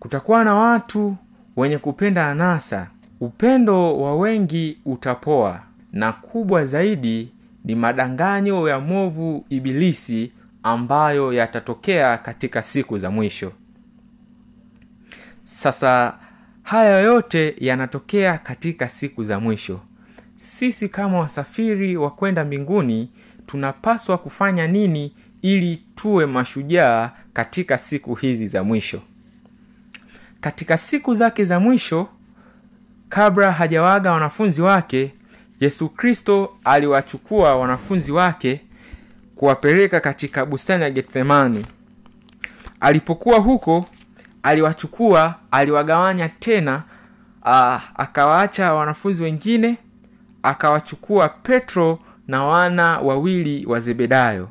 kutakuwa 0.00 0.44
na 0.44 0.54
watu 0.54 1.16
wenye 1.56 1.78
kupenda 1.78 2.28
anasa. 2.30 2.86
Upendo 3.20 3.98
wa 3.98 4.16
wengi 4.16 4.78
utapoa 4.84 5.60
na 5.92 6.12
kubwa 6.12 6.66
zaidi 6.66 7.32
ni 7.64 7.74
madanganyo 7.74 8.68
ya 8.68 8.80
movu 8.80 9.44
ibilisi 9.48 10.32
ambayo 10.62 11.32
yatatokea 11.32 12.18
katika 12.18 12.62
siku 12.62 12.98
za 12.98 13.10
mwisho. 13.10 13.52
Sasa 15.44 16.14
haya 16.62 17.00
yote 17.00 17.54
yanatokea 17.58 18.38
katika 18.38 18.88
siku 18.88 19.24
za 19.24 19.40
mwisho. 19.40 19.80
Sisi 20.36 20.88
kama 20.88 21.18
wasafiri 21.20 21.96
wa 21.96 22.10
kwenda 22.10 22.44
mbinguni 22.44 23.10
tunapaswa 23.46 24.18
kufanya 24.18 24.66
nini 24.66 25.14
ili 25.42 25.76
tuwe 25.94 26.26
mashujaa 26.26 27.10
katika 27.32 27.78
siku 27.78 28.14
hizi 28.14 28.46
za 28.46 28.64
mwisho? 28.64 29.02
Katika 30.40 30.78
siku 30.78 31.14
zake 31.14 31.44
za 31.44 31.60
mwisho 31.60 32.08
kabla 33.08 33.52
hajawaga 33.52 34.12
wanafunzi 34.12 34.62
wake 34.62 35.14
yesu 35.60 35.88
kristo 35.88 36.56
aliwachukua 36.64 37.56
wanafunzi 37.56 38.12
wake 38.12 38.60
kuwapeleka 39.42 40.00
katika 40.00 40.46
bustani 40.46 40.82
ya 40.82 40.90
gethemani 40.90 41.66
alipokuwa 42.80 43.38
huko 43.38 43.86
aliwachukua 44.42 45.34
aliwagawanya 45.50 46.28
tena 46.28 46.82
uh, 47.42 47.80
akawaacha 48.00 48.74
wanafunzi 48.74 49.22
wengine 49.22 49.78
akawachukua 50.42 51.28
petro 51.28 51.98
na 52.28 52.44
wana 52.44 52.98
wawili 52.98 53.66
wa 53.66 53.80
zebedayo. 53.80 54.48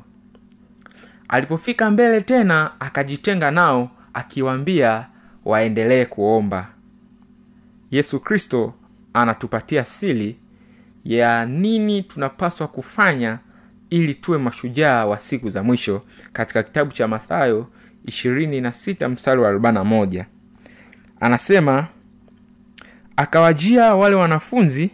Alipofika 1.28 1.90
mbele 1.90 2.20
tena 2.20 2.80
akajitenga 2.80 3.50
nao 3.50 3.90
akiwaambia 4.14 5.06
waendelee 5.44 6.04
kuomba. 6.04 6.66
Yesu 7.90 8.20
kristo 8.20 8.74
anatupatia 9.12 9.84
sili 9.84 10.36
ya 11.04 11.46
nini 11.46 12.02
tunapaswa 12.02 12.68
kufanya 12.68 13.38
ili 13.92 14.14
tuwe 14.14 14.38
mashujaa 14.38 15.06
wa 15.06 15.18
siku 15.18 15.48
za 15.48 15.62
mwisho 15.62 16.02
katika 16.32 16.62
kitabu 16.62 16.92
cha 16.92 17.08
mathayo 17.08 17.66
26 18.06 19.08
mstari 19.08 19.40
wa 19.40 19.52
41 19.52 20.24
anasema 21.20 21.86
akawajia 23.16 23.94
wale 23.94 24.14
wanafunzi 24.16 24.90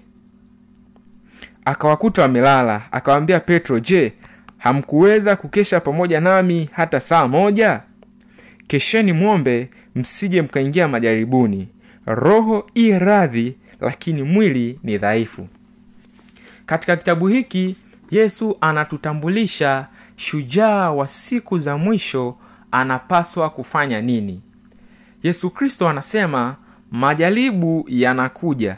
akawakuta 1.64 2.22
wamelala 2.22 2.82
akawaambia 2.92 3.40
petro 3.40 3.80
je 3.80 4.12
hamkuweza 4.58 5.36
kukesha 5.36 5.80
pamoja 5.80 6.20
nami 6.20 6.68
hata 6.72 7.00
saa 7.00 7.28
moja? 7.28 7.80
Kesheni 8.66 9.12
mwombe 9.12 9.70
msije 9.94 10.42
mkaingia 10.42 10.88
majaribuni. 10.88 11.68
Roho 12.06 12.66
i 12.74 12.98
radhi 12.98 13.56
lakini 13.80 14.22
mwili 14.22 14.78
ni 14.82 14.98
dhaifu. 14.98 15.48
Katika 16.66 16.96
kitabu 16.96 17.28
hiki 17.28 17.76
yesu 18.10 18.56
anatutambulisha 18.60 19.86
shujaa 20.16 20.90
wa 20.90 21.08
siku 21.08 21.58
za 21.58 21.76
mwisho 21.78 22.36
anapaswa 22.70 23.50
kufanya 23.50 24.00
nini? 24.00 24.40
Yesu 25.22 25.50
kristo 25.50 25.88
anasema 25.88 26.56
majaribu 26.90 27.84
yanakuja. 27.88 28.76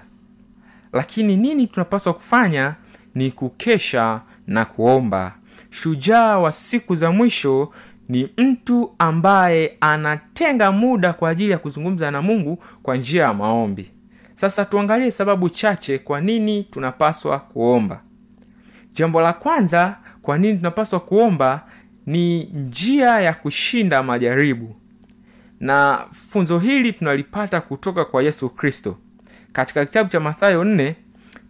Lakini 0.93 1.37
nini 1.37 1.67
tunapaswa 1.67 2.15
kufanya? 2.15 2.75
Ni 3.15 3.31
kukesha 3.31 4.21
na 4.47 4.65
kuomba. 4.65 5.35
Shujaa 5.71 6.39
wa 6.39 6.53
siku 6.53 6.95
za 6.95 7.13
mwisho 7.13 7.73
ni 8.09 8.29
mtu 8.37 8.95
ambaye 8.99 9.77
anatenga 9.81 10.73
muda 10.73 11.13
kwa 11.13 11.31
ajili 11.31 11.51
ya 11.53 11.59
kuzungumza 11.59 12.11
na 12.11 12.23
mungu 12.23 12.63
kwa 12.83 12.97
njia 12.97 13.23
ya 13.23 13.35
maombi. 13.35 13.91
Sasa 14.35 14.65
tuangalie 14.65 15.11
sababu 15.11 15.49
chache 15.51 15.99
kwa 15.99 16.21
nini 16.21 16.65
tunapaswa 16.65 17.39
kuomba 17.39 18.01
jambo 18.95 19.21
la 19.21 19.33
kwanza 19.33 19.97
kwa 20.23 20.39
nini 20.39 20.57
tunapaswa 20.57 21.01
kuomba 21.01 21.67
ni 22.07 22.45
njia 22.45 23.21
ya 23.21 23.35
kushinda 23.35 24.03
majaribu. 24.03 24.77
Na 25.61 26.05
funzo 26.29 26.59
hili 26.59 26.93
tunalipata 26.93 27.61
kutoka 27.61 28.05
kwa 28.05 28.23
yesu 28.23 28.49
kristo. 28.51 28.97
Katika 29.53 29.87
kitabu 29.87 30.11
cha 30.11 30.21
mathayo 30.21 30.65
4 30.65 30.95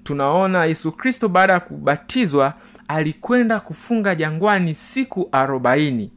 tunaona 0.05 0.65
yesu 0.65 0.93
kristo 0.93 1.29
baada 1.29 1.53
ya 1.53 1.61
kubatizwa 1.61 2.55
alikwenda 2.89 3.61
kufunga 3.61 4.15
jangwani 4.15 4.75
siku 4.75 5.29
arobaini. 5.33 6.13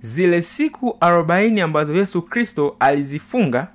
Zile 0.00 0.42
siku 0.42 0.96
arobaini 1.00 1.60
ambazo 1.60 1.94
yesu 1.94 2.22
kristo 2.22 2.76
alizifunga 2.80 3.68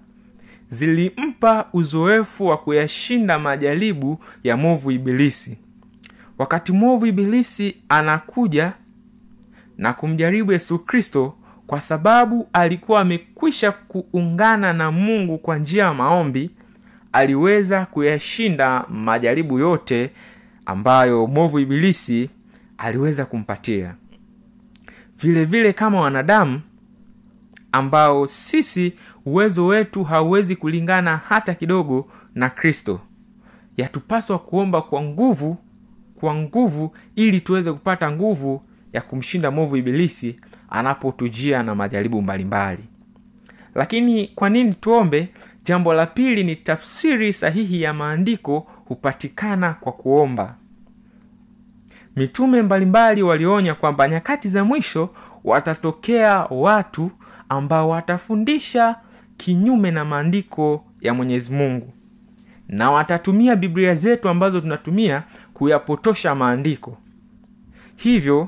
zilimpa 0.69 1.67
uzoefu 1.73 2.45
wa 2.47 2.57
kuyashinda 2.57 3.39
majaribu 3.39 4.19
ya 4.43 4.57
movu 4.57 4.91
ibilisi 4.91 5.57
wakati 6.37 6.71
mwovu 6.71 7.05
ibilisi 7.05 7.75
anakuja 7.89 8.73
na 9.77 9.93
kumjaribu 9.93 10.51
yesu 10.51 10.79
kristo 10.79 11.37
kwa 11.67 11.81
sababu 11.81 12.47
alikuwa 12.53 13.01
amekwisha 13.01 13.71
kuungana 13.71 14.73
na 14.73 14.91
mungu 14.91 15.37
kwa 15.37 15.57
njia 15.57 15.83
ya 15.83 15.93
maombi 15.93 16.51
aliweza 17.13 17.85
kuyashinda 17.85 18.85
majaribu 18.89 19.59
yote 19.59 20.11
ambayo 20.65 21.27
mwovu 21.27 21.59
ibilisi 21.59 22.29
aliweza 22.77 23.25
kumpatia. 23.25 23.95
Vile 25.21 25.45
vile 25.45 25.73
kama 25.73 26.01
wanadamu 26.01 26.61
ambao 27.71 28.27
sisi 28.27 28.93
uwezo 29.25 29.65
wetu 29.65 30.03
hauwezi 30.03 30.55
kulingana 30.55 31.17
hata 31.17 31.53
kidogo 31.53 32.07
na 32.35 32.49
kristo 32.49 32.99
yatupaswa 33.77 34.39
kuomba 34.39 34.81
kwa 34.81 35.01
nguvu 35.01 35.57
kwa 36.25 36.35
nguvu 36.35 36.95
ili 37.15 37.41
tuweze 37.41 37.71
kupata 37.73 38.11
nguvu 38.11 38.61
ya 38.93 39.01
kumshinda 39.01 39.51
mwovu 39.51 39.77
ibilisi 39.77 40.35
anapotujia 40.69 41.63
na 41.63 41.75
majaribu 41.75 42.21
mbalimbali. 42.21 42.83
Lakini 43.75 44.27
kwa 44.27 44.49
nini 44.49 44.73
tuombe? 44.73 45.29
Jambo 45.65 45.93
la 45.93 46.05
pili 46.05 46.43
ni 46.43 46.55
tafsiri 46.55 47.33
sahihi 47.33 47.81
ya 47.81 47.93
maandiko 47.93 48.67
hupatikana 48.85 49.73
kwa 49.73 49.91
kuomba. 49.91 50.55
Mitume 52.15 52.61
mbalimbali 52.61 53.23
walionya 53.23 53.73
kwamba 53.73 54.07
nyakati 54.07 54.49
za 54.49 54.63
mwisho 54.63 55.09
watatokea 55.43 56.39
watu 56.49 57.11
ambao 57.49 57.89
watafundisha 57.89 58.95
kinyume 59.37 59.91
na 59.91 60.05
maandiko 60.05 60.85
ya 61.01 61.13
mwenyezi 61.13 61.53
mungu. 61.53 61.93
Na 62.67 62.91
watatumia 62.91 63.55
biblia 63.55 63.95
zetu 63.95 64.29
ambazo 64.29 64.61
tunatumia 64.61 65.23
kuyapotosha 65.59 66.35
maandiko. 66.35 66.97
Hivyo 67.95 68.47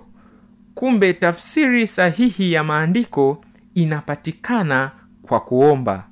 kumbe 0.75 1.13
tafsiri 1.13 1.87
sahihi 1.87 2.53
ya 2.53 2.63
maandiko 2.63 3.41
inapatikana 3.75 4.91
kwa 5.21 5.39
kuomba. 5.39 6.03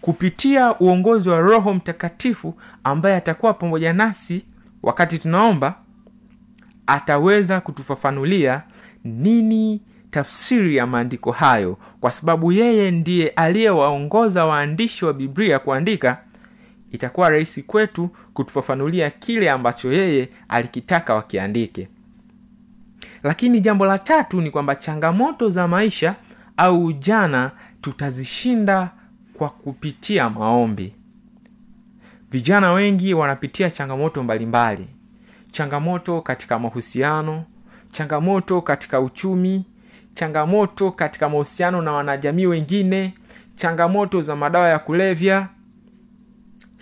Kupitia 0.00 0.78
uongozi 0.78 1.28
wa 1.28 1.40
roho 1.40 1.74
mtakatifu 1.74 2.54
ambaye 2.84 3.16
atakuwa 3.16 3.54
pamoja 3.54 3.92
nasi 3.92 4.42
wakati 4.82 5.18
tunaomba 5.18 5.74
ataweza 6.86 7.60
kutufafanulia 7.60 8.62
nini 9.04 9.80
tafsiri 10.10 10.76
ya 10.76 10.86
maandiko 10.86 11.32
hayo 11.32 11.78
kwa 12.00 12.10
sababu 12.10 12.52
yeye 12.52 12.90
ndiye 12.90 13.28
aliyewaongoza 13.28 14.44
waandishi 14.46 15.04
wa 15.04 15.12
biblia 15.12 15.58
kuandika 15.58 16.18
itakuwa 16.96 17.30
rahisi 17.30 17.62
kwetu 17.62 18.10
kutufafanulia 18.34 19.10
kile 19.10 19.50
ambacho 19.50 19.92
yeye 19.92 20.28
alikitaka 20.48 21.14
wakiandike 21.14 21.88
lakini 23.22 23.60
jambo 23.60 23.86
la 23.86 23.98
tatu 23.98 24.40
ni 24.40 24.50
kwamba 24.50 24.74
changamoto 24.74 25.48
za 25.50 25.68
maisha 25.68 26.14
au 26.56 26.84
ujana 26.84 27.50
tutazishinda 27.80 28.90
kwa 29.34 29.48
kupitia 29.50 30.30
maombi 30.30 30.94
vijana 32.30 32.72
wengi 32.72 33.14
wanapitia 33.14 33.70
changamoto 33.70 34.22
mbalimbali 34.22 34.82
mbali. 34.82 34.94
changamoto 35.50 36.20
katika 36.20 36.58
mahusiano 36.58 37.44
changamoto 37.92 38.62
katika 38.62 39.00
uchumi 39.00 39.64
changamoto 40.14 40.90
katika 40.90 41.28
mahusiano 41.28 41.82
na 41.82 41.92
wanajamii 41.92 42.46
wengine 42.46 43.14
changamoto 43.56 44.22
za 44.22 44.36
madawa 44.36 44.68
ya 44.68 44.78
kulevya 44.78 45.48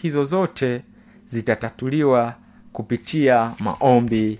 hizo 0.04 0.24
zote 0.24 0.82
zitatatuliwa 1.26 2.34
kupitia 2.72 3.52
maombi 3.60 4.38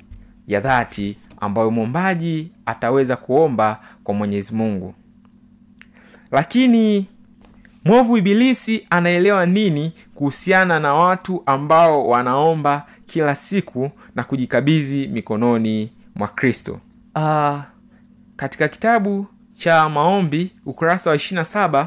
ya 0.49 0.61
dhati 0.61 1.17
ambayo 1.41 1.71
mwombaji 1.71 2.53
ataweza 2.67 3.17
kuomba 3.17 3.81
kwa 4.05 4.15
mwenyezi 4.15 4.55
mungu. 4.55 4.95
Lakini 6.31 7.07
mwovu 7.85 8.17
ibilisi 8.17 8.87
anaelewa 8.91 9.47
nini 9.47 9.93
kuhusiana 10.15 10.81
na 10.81 10.95
watu 10.95 11.43
ambao 11.47 12.09
wanaomba 12.09 12.87
kila 13.07 13.35
siku 13.35 13.91
na 14.15 14.25
kujikabidhi 14.25 15.09
mikononi 15.09 15.93
mwa 16.15 16.29
kristo? 16.29 16.81
Uh, 17.17 17.61
katika 18.37 18.69
kitabu 18.69 19.27
cha 19.57 19.89
maombi 19.89 20.53
ukurasa 20.67 21.11
wa 21.11 21.17
27 21.17 21.87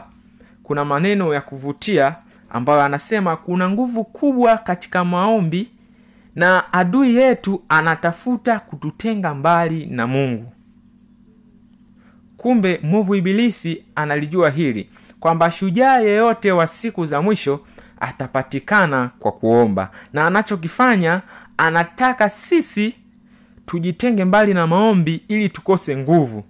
kuna 0.64 0.86
maneno 0.86 1.34
ya 1.34 1.42
kuvutia 1.42 2.16
ambayo 2.50 2.82
anasema 2.82 3.36
kuna 3.36 3.70
nguvu 3.70 4.04
kubwa 4.04 4.58
katika 4.58 5.06
maombi 5.06 5.72
na 6.36 6.74
adui 6.74 7.16
yetu 7.16 7.64
anatafuta 7.70 8.60
kututenga 8.60 9.34
mbali 9.34 9.86
na 9.86 10.08
mungu. 10.08 10.52
Kumbe 12.38 12.80
mwovu 12.84 13.16
ibilisi 13.16 13.84
analijua 13.96 14.50
hili 14.50 14.90
kwamba 15.20 15.52
shujaa 15.52 15.98
yeyote 16.00 16.52
wa 16.52 16.68
siku 16.68 17.06
za 17.06 17.22
mwisho 17.22 17.60
atapatikana 18.00 19.10
kwa 19.20 19.32
kuomba. 19.32 19.92
Na 20.14 20.28
anachokifanya 20.28 21.22
anataka 21.58 22.30
sisi 22.30 22.96
tujitenge 23.66 24.26
mbali 24.26 24.54
na 24.54 24.68
maombi 24.68 25.24
ili 25.28 25.50
tukose 25.50 25.98
nguvu. 25.98 26.44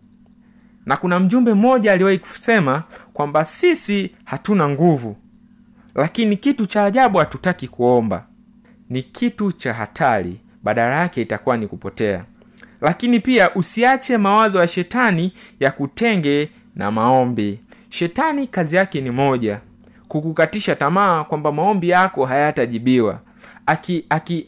Na 0.86 0.98
kuna 0.98 1.20
mjumbe 1.20 1.54
mmoja 1.54 1.92
aliwahi 1.94 2.20
kusema 2.20 2.84
kwamba 3.14 3.46
sisi 3.46 4.12
hatuna 4.26 4.70
nguvu 4.70 5.16
lakini 5.98 6.38
kitu 6.38 6.66
cha 6.66 6.84
ajabu 6.86 7.18
hatutaki 7.18 7.68
kuomba. 7.68 8.26
Ni 8.90 9.04
kitu 9.04 9.52
cha 9.52 9.74
hatari. 9.74 10.40
Badala 10.64 11.00
yake 11.00 11.22
itakuwa 11.22 11.58
ni 11.58 11.68
kupotea. 11.68 12.26
Lakini 12.82 13.20
pia 13.20 13.56
usiache 13.56 14.18
mawazo 14.18 14.60
ya 14.60 14.68
shetani 14.68 15.34
ya 15.60 15.72
kutenge 15.72 16.50
na 16.76 16.92
maombi. 16.92 17.60
Shetani 17.90 18.48
kazi 18.48 18.76
yake 18.76 19.02
ni 19.02 19.12
moja. 19.12 19.60
Kukukatisha 20.08 20.76
tamaa 20.76 21.24
kwamba 21.24 21.52
maombi 21.52 21.90
yako 21.90 22.26
hayatajibiwa. 22.26 23.20
Akitutumainisha 23.66 24.12
aki, 24.12 24.48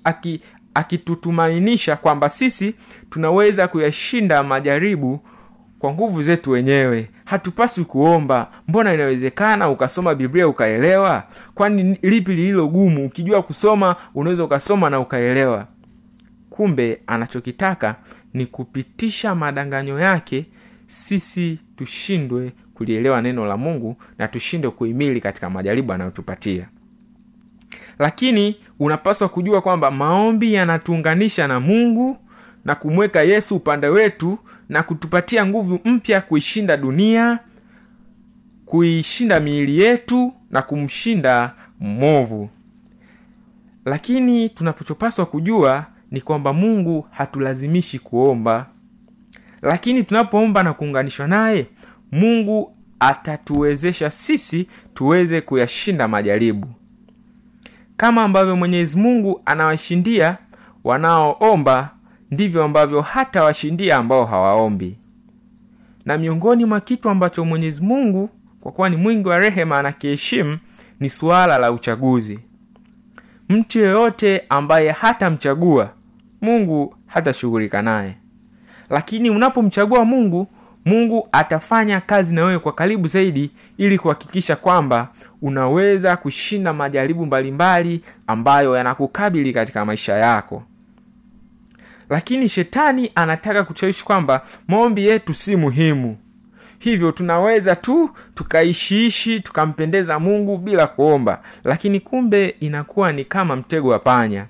aki, 0.73 1.95
aki 1.95 2.01
kwamba 2.01 2.29
sisi 2.29 2.75
tunaweza 3.09 3.67
kuyashinda 3.67 4.43
majaribu 4.43 5.19
kwa 5.79 5.93
nguvu 5.93 6.23
zetu 6.23 6.51
wenyewe 6.51 7.09
hatupaswi 7.25 7.85
kuomba. 7.85 8.51
Mbona 8.67 8.93
inawezekana 8.93 9.69
ukasoma 9.69 10.15
biblia 10.15 10.47
ukaelewa? 10.47 11.23
Kwani 11.55 11.97
lipi 12.01 12.31
lililo 12.35 12.67
gumu? 12.67 13.05
Ukijua 13.05 13.41
kusoma 13.43 13.95
unaweza 14.15 14.43
ukasoma 14.43 14.89
na 14.89 14.99
ukaelewa. 14.99 15.67
Kumbe 16.49 16.99
anachokitaka 17.07 17.95
ni 18.33 18.45
kupitisha 18.45 19.35
madanganyo 19.35 19.99
yake 19.99 20.45
sisi 20.87 21.59
tushindwe 21.77 22.51
kulielewa 22.73 23.21
neno 23.21 23.45
la 23.45 23.57
mungu 23.57 23.95
na 24.17 24.27
tushindwe 24.27 24.71
kuhimili 24.71 25.21
katika 25.21 25.49
majaribu 25.49 25.93
anayotupatia. 25.93 26.67
Lakini 27.99 28.55
unapaswa 28.79 29.29
kujua 29.29 29.61
kwamba 29.61 29.91
maombi 29.91 30.53
yanatuunganisha 30.53 31.47
na 31.47 31.59
mungu 31.59 32.17
na 32.65 32.75
kumweka 32.75 33.21
yesu 33.21 33.55
upande 33.55 33.87
wetu 33.87 34.37
na 34.69 34.83
kutupatia 34.83 35.45
nguvu 35.45 35.79
mpya 35.85 36.21
kuishinda 36.21 36.77
dunia 36.77 37.39
kuishinda 38.65 39.39
miili 39.39 39.79
yetu 39.79 40.33
na 40.51 40.61
kumshinda 40.61 41.53
mwovu. 41.79 42.49
Lakini 43.85 44.49
tunapochopaswa 44.49 45.25
kujua 45.25 45.85
ni 46.11 46.21
kwamba 46.21 46.53
mungu 46.53 47.07
hatulazimishi 47.11 47.99
kuomba. 47.99 48.65
Lakini 49.61 50.03
tunapoomba 50.03 50.63
na 50.63 50.73
kuunganishwa 50.73 51.27
naye 51.27 51.67
mungu 52.11 52.75
atatuwezesha 52.99 54.11
sisi 54.11 54.67
tuweze 54.93 55.41
kuyashinda 55.41 56.07
majaribu. 56.07 56.67
Kama 57.97 58.23
ambavyo 58.23 58.55
mwenyezi 58.55 58.97
mungu 58.97 59.41
anawashindia 59.45 60.37
wanaoomba 60.83 61.95
ndivyo 62.31 62.63
ambavyo 62.63 63.01
hata 63.01 63.43
washindia 63.43 63.97
ambao 63.97 64.25
hawaombi. 64.25 64.97
Na 66.05 66.17
miongoni 66.17 66.65
mwa 66.65 66.81
kitu 66.81 67.09
ambacho 67.09 67.45
mwenyezi 67.45 67.81
mungu 67.81 68.29
kwa 68.61 68.71
kuwa 68.71 68.89
ni 68.89 68.95
mwingi 68.97 69.27
wa 69.29 69.39
rehema 69.39 69.79
anakiheshimu 69.79 70.57
ni 70.99 71.09
suala 71.09 71.57
la 71.57 71.71
uchaguzi. 71.71 72.39
Mtu 73.49 73.79
yeyote 73.79 74.43
ambaye 74.49 74.91
hatamchagua 74.91 75.89
mungu 76.41 76.95
hatashughulika 77.07 77.81
naye. 77.81 78.15
Lakini 78.89 79.29
unapomchagua 79.29 80.05
mungu 80.05 80.47
mungu 80.85 81.27
atafanya 81.31 82.01
kazi 82.01 82.35
na 82.35 82.43
wewe 82.45 82.59
kwa 82.59 82.71
karibu 82.73 83.07
zaidi 83.07 83.51
ili 83.77 83.97
kuhakikisha 83.97 84.55
kwamba 84.55 85.07
unaweza 85.41 86.17
kushinda 86.17 86.73
majaribu 86.73 87.25
mbalimbali 87.25 88.01
ambayo 88.27 88.75
yanakukabili 88.75 89.53
katika 89.53 89.85
maisha 89.85 90.13
yako 90.17 90.63
lakini 92.09 92.49
shetani 92.49 93.11
anataka 93.15 93.63
kutushawishi 93.63 94.05
kwamba 94.05 94.41
maombi 94.67 95.07
yetu 95.07 95.33
si 95.33 95.55
muhimu. 95.55 96.17
Hivyo 96.79 97.11
tunaweza 97.11 97.75
tu 97.75 98.09
tukaishiishi 98.35 99.39
tukampendeza 99.39 100.19
mungu 100.19 100.57
bila 100.57 100.87
kuomba. 100.87 101.41
Lakini 101.63 101.99
kumbe 101.99 102.55
inakuwa 102.59 103.11
ni 103.11 103.25
kama 103.25 103.55
mtego 103.55 103.89
wa 103.89 103.99
panya. 103.99 104.45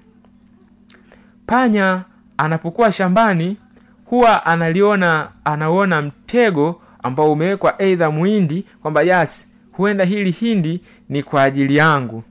Panya 1.46 2.02
anapokuwa 2.38 2.92
shambani 2.92 3.58
huwa 4.06 4.46
analiona 4.46 5.30
anauona 5.44 6.02
mtego 6.02 6.82
ambao 7.04 7.32
umewekwa 7.32 7.82
eidha 7.82 8.12
muhindi 8.12 8.66
kwamba 8.82 9.02
yas 9.02 9.48
huenda 9.72 10.04
hili 10.06 10.32
hindi 10.32 10.82
ni 11.10 11.24
kwa 11.24 11.44
ajili 11.44 11.76
yangu. 11.76 12.24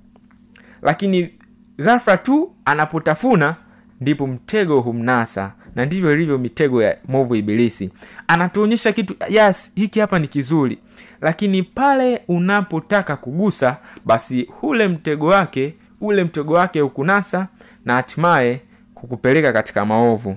Lakini 0.82 1.30
ghafla 1.78 2.16
tu 2.16 2.52
anapotafuna 2.64 3.56
ndipo 4.00 4.26
mtego 4.26 4.80
humnasa 4.80 5.52
na 5.74 5.84
ndivyo 5.86 6.12
ilivyo 6.12 6.38
mitego 6.38 6.82
ya 6.82 6.96
movu 7.08 7.34
ibilisi. 7.36 7.90
Anatuonyesha 8.28 8.92
kitu 8.92 9.14
yes 9.28 9.72
hiki 9.74 10.00
hapa 10.00 10.18
ni 10.18 10.28
kizuri 10.28 10.78
lakini 11.20 11.62
pale 11.62 12.22
unapotaka 12.28 13.16
kugusa 13.16 13.76
basi 14.04 14.50
ule 14.62 14.88
mtego 14.88 15.26
wake 15.26 15.74
ule 16.00 16.24
mtego 16.24 16.52
wake 16.54 16.80
hukunasa 16.80 17.46
na 17.84 17.94
hatimaye 17.94 18.60
kukupeleka 18.94 19.52
katika 19.52 19.86
maovu. 19.86 20.36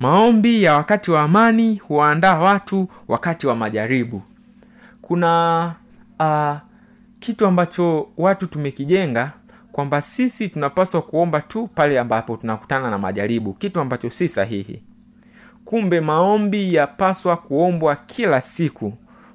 Maombi 0.00 0.62
ya 0.62 0.74
wakati 0.74 1.10
wa 1.10 1.20
amani 1.22 1.76
huwaandaa 1.76 2.38
watu 2.38 2.88
wakati 3.08 3.46
wa 3.46 3.56
majaribu. 3.56 4.22
Kuna 5.02 5.72
uh, 6.20 6.56
kitu 7.18 7.46
ambacho 7.46 8.08
watu 8.16 8.46
tumekijenga 8.46 9.32
kwamba 9.74 10.02
sisi 10.02 10.48
tunapaswa 10.48 11.02
kuomba 11.02 11.40
tu 11.40 11.66
pale 11.74 11.98
ambapo 12.00 12.36
tunakutana 12.36 12.90
na 12.90 12.98
majaribu 12.98 13.52
kitu 13.52 13.80
ambacho 13.80 14.10
si 14.10 14.28
sahihi. 14.28 14.82
Kumbe 15.64 16.00
maombi 16.00 16.74
yapaswa 16.74 17.36
kuombwa 17.36 17.96
kila 17.96 18.40
siku 18.40 18.92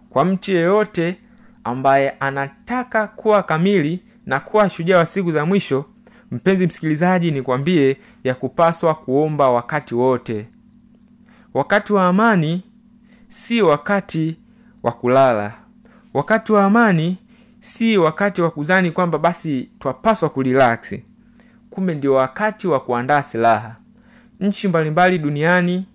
kwa 0.09 0.25
mtu 0.25 0.51
yeyote 0.51 1.15
ambaye 1.63 2.09
anataka 2.09 3.07
kuwa 3.07 3.43
kamili 3.43 3.99
na 4.25 4.39
kuwa 4.39 4.69
shujaa 4.69 4.97
wa 4.97 5.05
siku 5.05 5.31
za 5.31 5.45
mwisho. 5.45 5.85
Mpenzi 6.31 6.67
msikilizaji 6.67 7.31
nikwambie 7.31 7.97
ya 8.23 8.35
kupaswa 8.35 8.95
kuomba 8.95 9.49
wakati 9.49 9.95
wote. 9.95 10.47
Wakati 11.53 11.93
wa 11.93 12.07
amani 12.07 12.63
si 13.27 13.61
wakati 13.61 14.35
wa 14.83 14.91
kulala. 14.91 15.53
Wakati 16.13 16.51
wa 16.51 16.65
amani 16.65 17.17
si 17.61 17.97
wakati 17.97 18.41
wa 18.41 18.51
kuzani 18.51 18.91
kwamba 18.91 19.17
basi 19.17 19.69
twapaswa 19.79 20.29
kurilaksi 20.29 21.03
kumbe 21.69 21.95
ndio 21.95 22.13
wakati 22.13 22.67
wa 22.67 22.79
kuandaa 22.79 23.23
silaha. 23.23 23.75
Nchi 24.39 24.67
mbalimbali 24.67 25.17
duniani 25.19 25.85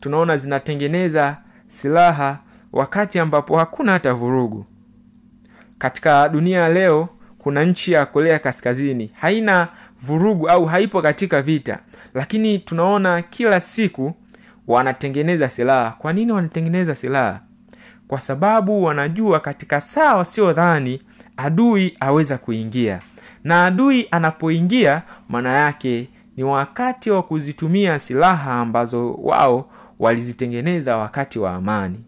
tunaona 0.00 0.36
zinatengeneza 0.36 1.36
silaha 1.68 2.38
wakati 2.72 3.18
ambapo 3.18 3.58
hakuna 3.58 3.92
hata 3.92 4.14
vurugu. 4.14 4.66
Katika 5.78 6.28
dunia 6.28 6.60
ya 6.60 6.68
leo 6.68 7.08
kuna 7.38 7.64
nchi 7.64 7.92
ya 7.92 8.06
korea 8.06 8.38
kaskazini. 8.38 9.10
Haina 9.14 9.68
vurugu 10.02 10.48
au 10.48 10.64
haipo 10.66 11.02
katika 11.02 11.42
vita 11.42 11.78
lakini 12.14 12.58
tunaona 12.58 13.22
kila 13.22 13.60
siku 13.60 14.14
wanatengeneza 14.66 15.48
silaha. 15.50 15.90
Kwa 15.98 16.12
nini 16.12 16.32
wanatengeneza 16.32 16.94
silaha 16.94 17.40
kwa 18.08 18.20
sababu 18.20 18.84
wanajua 18.84 19.40
katika 19.40 19.80
saa 19.80 20.14
wasiodhani 20.14 21.02
adui 21.36 21.96
aweza 22.00 22.38
kuingia. 22.38 23.00
Na 23.44 23.66
adui 23.66 24.08
anapoingia 24.10 25.02
maana 25.28 25.52
yake 25.52 26.08
ni 26.36 26.44
wakati 26.44 27.10
wa 27.10 27.22
kuzitumia 27.22 27.98
silaha 27.98 28.52
ambazo 28.54 29.12
wao 29.14 29.70
walizitengeneza 29.98 30.96
wakati 30.96 31.38
wa 31.38 31.52
amani. 31.54 32.00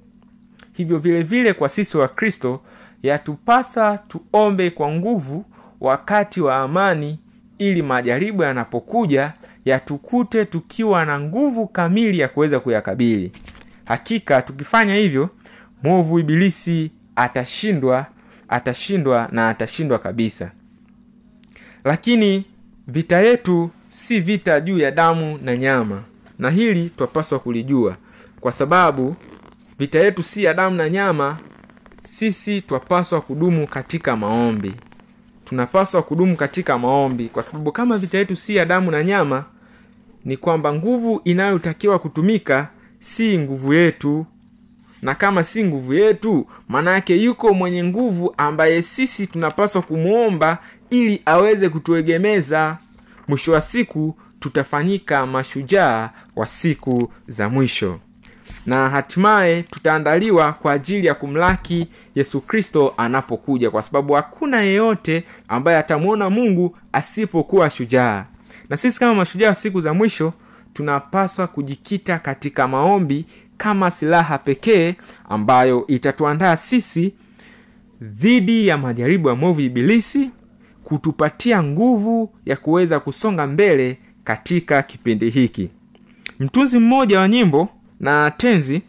Hivyo 0.73 0.99
vile 0.99 1.23
vile 1.23 1.53
kwa 1.53 1.69
sisi 1.69 1.97
wa 1.99 2.09
kristo 2.09 2.61
yatupasa 3.03 3.99
tuombe 4.09 4.71
kwa 4.71 4.93
nguvu 4.93 5.45
wakati 5.81 6.41
wa 6.41 6.57
amani 6.57 7.19
ili 7.59 7.83
majaribu 7.83 8.43
yanapokuja 8.43 9.33
yatukute 9.65 10.45
tukiwa 10.45 11.05
na 11.05 11.21
nguvu 11.21 11.67
kamili 11.67 12.19
ya 12.19 12.29
kuweza 12.29 12.61
kuyakabili. 12.61 13.33
Hakika 13.85 14.43
tukifanya 14.43 14.95
hivyo 14.95 15.29
mwovu 15.87 16.19
ibilisi 16.19 16.91
atashindwa 17.17 18.07
atashindwa 18.49 19.29
na 19.33 19.49
atashindwa 19.49 19.99
kabisa. 19.99 20.51
Lakini 21.85 22.45
vita 22.89 23.21
yetu 23.21 23.71
si 23.89 24.21
vita 24.21 24.61
juu 24.61 24.79
ya 24.79 24.91
damu 24.91 25.39
na 25.43 25.57
nyama 25.57 26.03
na 26.39 26.51
hili 26.51 26.91
twapaswa 26.91 27.39
kulijua 27.39 27.97
kwa 28.41 28.53
sababu 28.53 29.17
vita 29.79 29.99
yetu 29.99 30.23
si 30.23 30.45
ya 30.45 30.55
damu 30.55 30.77
na 30.77 30.89
nyama 30.89 31.39
sisi 31.97 32.61
twapaswa 32.61 33.21
kudumu 33.21 33.67
katika 33.67 34.17
maombi. 34.17 34.73
Tunapaswa 35.45 36.03
kudumu 36.03 36.37
katika 36.37 36.79
maombi 36.79 37.29
kwa 37.29 37.43
sababu 37.43 37.73
kama 37.73 37.99
vita 37.99 38.19
yetu 38.19 38.37
si 38.37 38.57
ya 38.57 38.65
damu 38.65 38.91
na 38.91 39.05
nyama 39.05 39.45
ni 40.25 40.37
kwamba 40.37 40.73
nguvu 40.75 41.21
inayotakiwa 41.25 41.99
kutumika 41.99 42.69
si 43.01 43.39
nguvu 43.39 43.75
yetu 43.75 44.27
na 45.03 45.15
kama 45.15 45.45
si 45.45 45.65
nguvu 45.65 45.95
yetu 45.95 46.47
maana 46.69 46.91
yake 46.93 47.17
yuko 47.17 47.55
mwenye 47.55 47.85
nguvu 47.85 48.35
ambaye 48.37 48.83
sisi 48.83 49.27
tunapaswa 49.27 49.83
kumwomba 49.83 50.59
ili 50.91 51.23
aweze 51.27 51.69
kutuegemeza. 51.69 52.77
Mwisho 53.29 53.53
wa 53.53 53.61
siku 53.61 54.17
tutafanyika 54.41 55.27
mashujaa 55.27 56.11
wa 56.37 56.47
siku 56.47 57.13
za 57.29 57.49
mwisho. 57.49 57.99
Na 58.67 58.89
hatimaye 58.89 59.63
tutaandaliwa 59.63 60.53
kwa 60.53 60.73
ajili 60.73 61.07
ya 61.07 61.15
kumlaki 61.15 61.89
yesu 62.15 62.41
kristo 62.41 62.95
anapokuja 62.97 63.71
kwa 63.71 63.83
sababu 63.83 64.13
hakuna 64.13 64.63
yeyote 64.63 65.25
ambaye 65.49 65.79
atamwona 65.79 66.31
mungu 66.31 66.77
asipokuwa 66.93 67.71
shujaa. 67.71 68.25
Na 68.69 68.77
sisi 68.77 68.99
kama 69.01 69.15
mashujaa 69.15 69.49
wa 69.49 69.55
siku 69.55 69.81
za 69.81 69.95
mwisho 69.95 70.33
tunapaswa 70.75 71.47
kujikita 71.47 72.19
katika 72.19 72.69
maombi 72.69 73.25
kama 73.57 73.91
silaha 73.91 74.39
pekee 74.39 74.95
ambayo 75.29 75.87
itatuandaa 75.87 76.57
sisi 76.57 77.15
dhidi 78.03 78.67
ya 78.69 78.79
majaribu 78.79 79.29
ya 79.29 79.35
mwovu 79.35 79.61
ibilisi 79.61 80.31
kutupatia 80.85 81.63
nguvu 81.63 82.35
ya 82.47 82.57
kuweza 82.57 83.01
kusonga 83.01 83.47
mbele 83.47 83.99
katika 84.25 84.83
kipindi 84.83 85.31
hiki. 85.31 85.71
Mtunzi 86.41 86.79
mmoja 86.79 87.19
wa 87.21 87.29
nyimbo 87.29 87.69
na 88.01 88.31
tenzi 88.31 88.83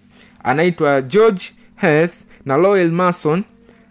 anaitwa 0.44 1.02
george 1.02 1.46
heath 1.76 2.14
na 2.46 2.58
lowell 2.58 2.92
mason 2.92 3.44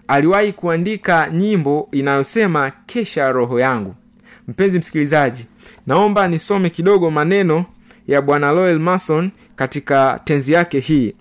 aliwahi 0.09 0.53
kuandika 0.53 1.31
nyimbo 1.31 1.89
inayosema 1.93 2.73
kesha 2.87 3.33
roho 3.33 3.61
yangu. 3.61 3.95
Mpenzi 4.49 4.79
msikilizaji 4.79 5.47
naomba 5.87 6.29
nisome 6.29 6.71
kidogo 6.71 7.11
maneno 7.11 7.65
ya 8.09 8.23
bwana 8.23 8.53
loel 8.53 8.79
mason 8.79 9.31
katika 9.57 10.21
tenzi 10.25 10.53
yake 10.53 10.81
hii. 10.81 11.15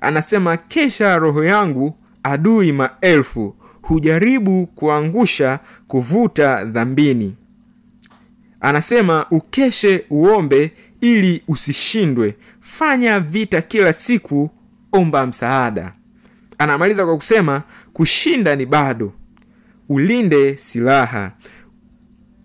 Anasema 0.00 0.56
kesha 0.56 1.18
roho 1.18 1.44
yangu 1.44 1.96
adui 2.22 2.72
maelfu 2.72 3.56
hujaribu 3.82 4.66
kuangusha 4.66 5.58
kuvuta 5.88 6.64
dhambini. 6.64 7.36
Anasema 8.60 9.26
ukeshe 9.30 10.04
uombe 10.10 10.72
ili 11.00 11.42
usishindwe. 11.48 12.36
Fanya 12.60 13.20
vita 13.20 13.62
kila 13.62 13.92
siku 13.92 14.50
omba 14.92 15.26
msaada. 15.26 15.92
Anamaliza 16.58 17.04
kwa 17.04 17.16
kusema 17.16 17.62
kushinda 17.92 18.56
ni 18.56 18.66
bado. 18.66 19.12
Ulinde 19.88 20.56
silaha. 20.56 21.32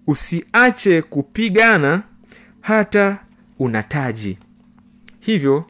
Usiache 0.07 1.01
kupigana 1.01 2.03
hata 2.61 3.17
unataji 3.59 4.37
hivyo 5.25 5.63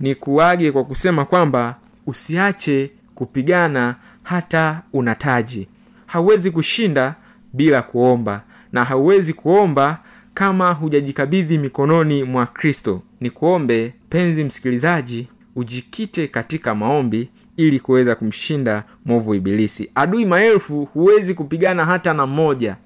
ni 0.00 0.14
kuage 0.14 0.72
kwa 0.72 0.84
kusema 0.84 1.24
kwamba 1.24 1.76
usiache 2.06 2.90
kupigana 3.14 3.94
hata 4.22 4.82
unataji. 4.92 5.68
Hauwezi 6.06 6.50
kushinda 6.50 7.14
bila 7.52 7.82
kuomba 7.82 8.42
na 8.72 8.84
hauwezi 8.84 9.32
kuomba 9.32 9.98
kama 10.34 10.72
hujajikabidhi 10.72 11.58
mikononi 11.58 12.24
mwa 12.24 12.46
kristo. 12.46 13.02
Ni 13.20 13.30
kuombe 13.30 13.94
penzi 14.08 14.44
msikilizaji 14.44 15.28
ujikite 15.56 16.26
katika 16.28 16.74
maombi 16.74 17.28
ili 17.56 17.80
kuweza 17.80 18.14
kumshinda 18.14 18.84
mwovu 19.04 19.34
ibilisi. 19.34 19.90
Adui 19.94 20.24
maelfu 20.24 20.84
huwezi 20.84 21.34
kupigana 21.34 21.84
hata 21.84 22.14
na 22.14 22.26
mmoja. 22.26 22.76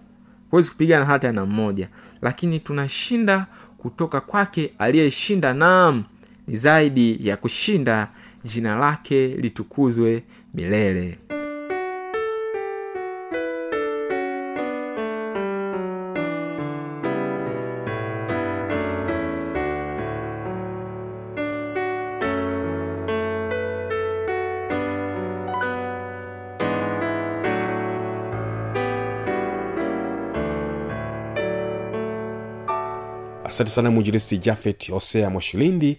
Huwezi 0.51 0.71
kupigana 0.71 1.05
hata 1.05 1.33
na 1.33 1.47
mmoja. 1.47 1.89
Lakini 2.23 2.61
tunashinda 2.61 3.47
kutoka 3.83 4.21
kwake 4.21 4.73
aliyeshinda 4.79 5.55
naam 5.55 6.05
ni 6.49 6.57
zaidi 6.57 7.29
ya 7.29 7.37
kushinda 7.37 8.09
jina 8.45 8.77
lake 8.77 9.27
litukuzwe 9.29 10.23
milele 10.55 11.19
asante 33.51 33.71
sana 33.71 33.91
mwinjilisi 33.91 34.39
jafet 34.39 34.91
hosea 34.91 35.31
mwashilindi. 35.31 35.99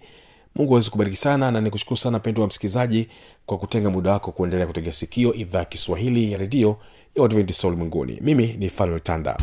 Mungu 0.56 0.72
aweze 0.74 0.90
kubariki 0.90 1.16
sana 1.16 1.50
na 1.50 1.60
nikushukuru 1.60 1.96
sana 1.96 2.18
pendo 2.18 2.42
wa 2.42 2.48
msikilizaji 2.48 3.08
kwa 3.46 3.58
kutenga 3.58 3.90
muda 3.90 4.12
wako 4.12 4.32
kuendelea 4.32 4.66
kutegea 4.66 4.92
sikio 4.92 5.34
idhaa 5.34 5.58
ya 5.58 5.64
kiswahili 5.64 6.32
ya 6.32 6.38
redio 6.38 6.76
ya 7.16 7.22
wadventista 7.22 7.68
ulimwenguni 7.68 8.18
mimi 8.20 8.46
ni 8.58 8.68
fanuel 8.70 9.00
tanda 9.00 9.36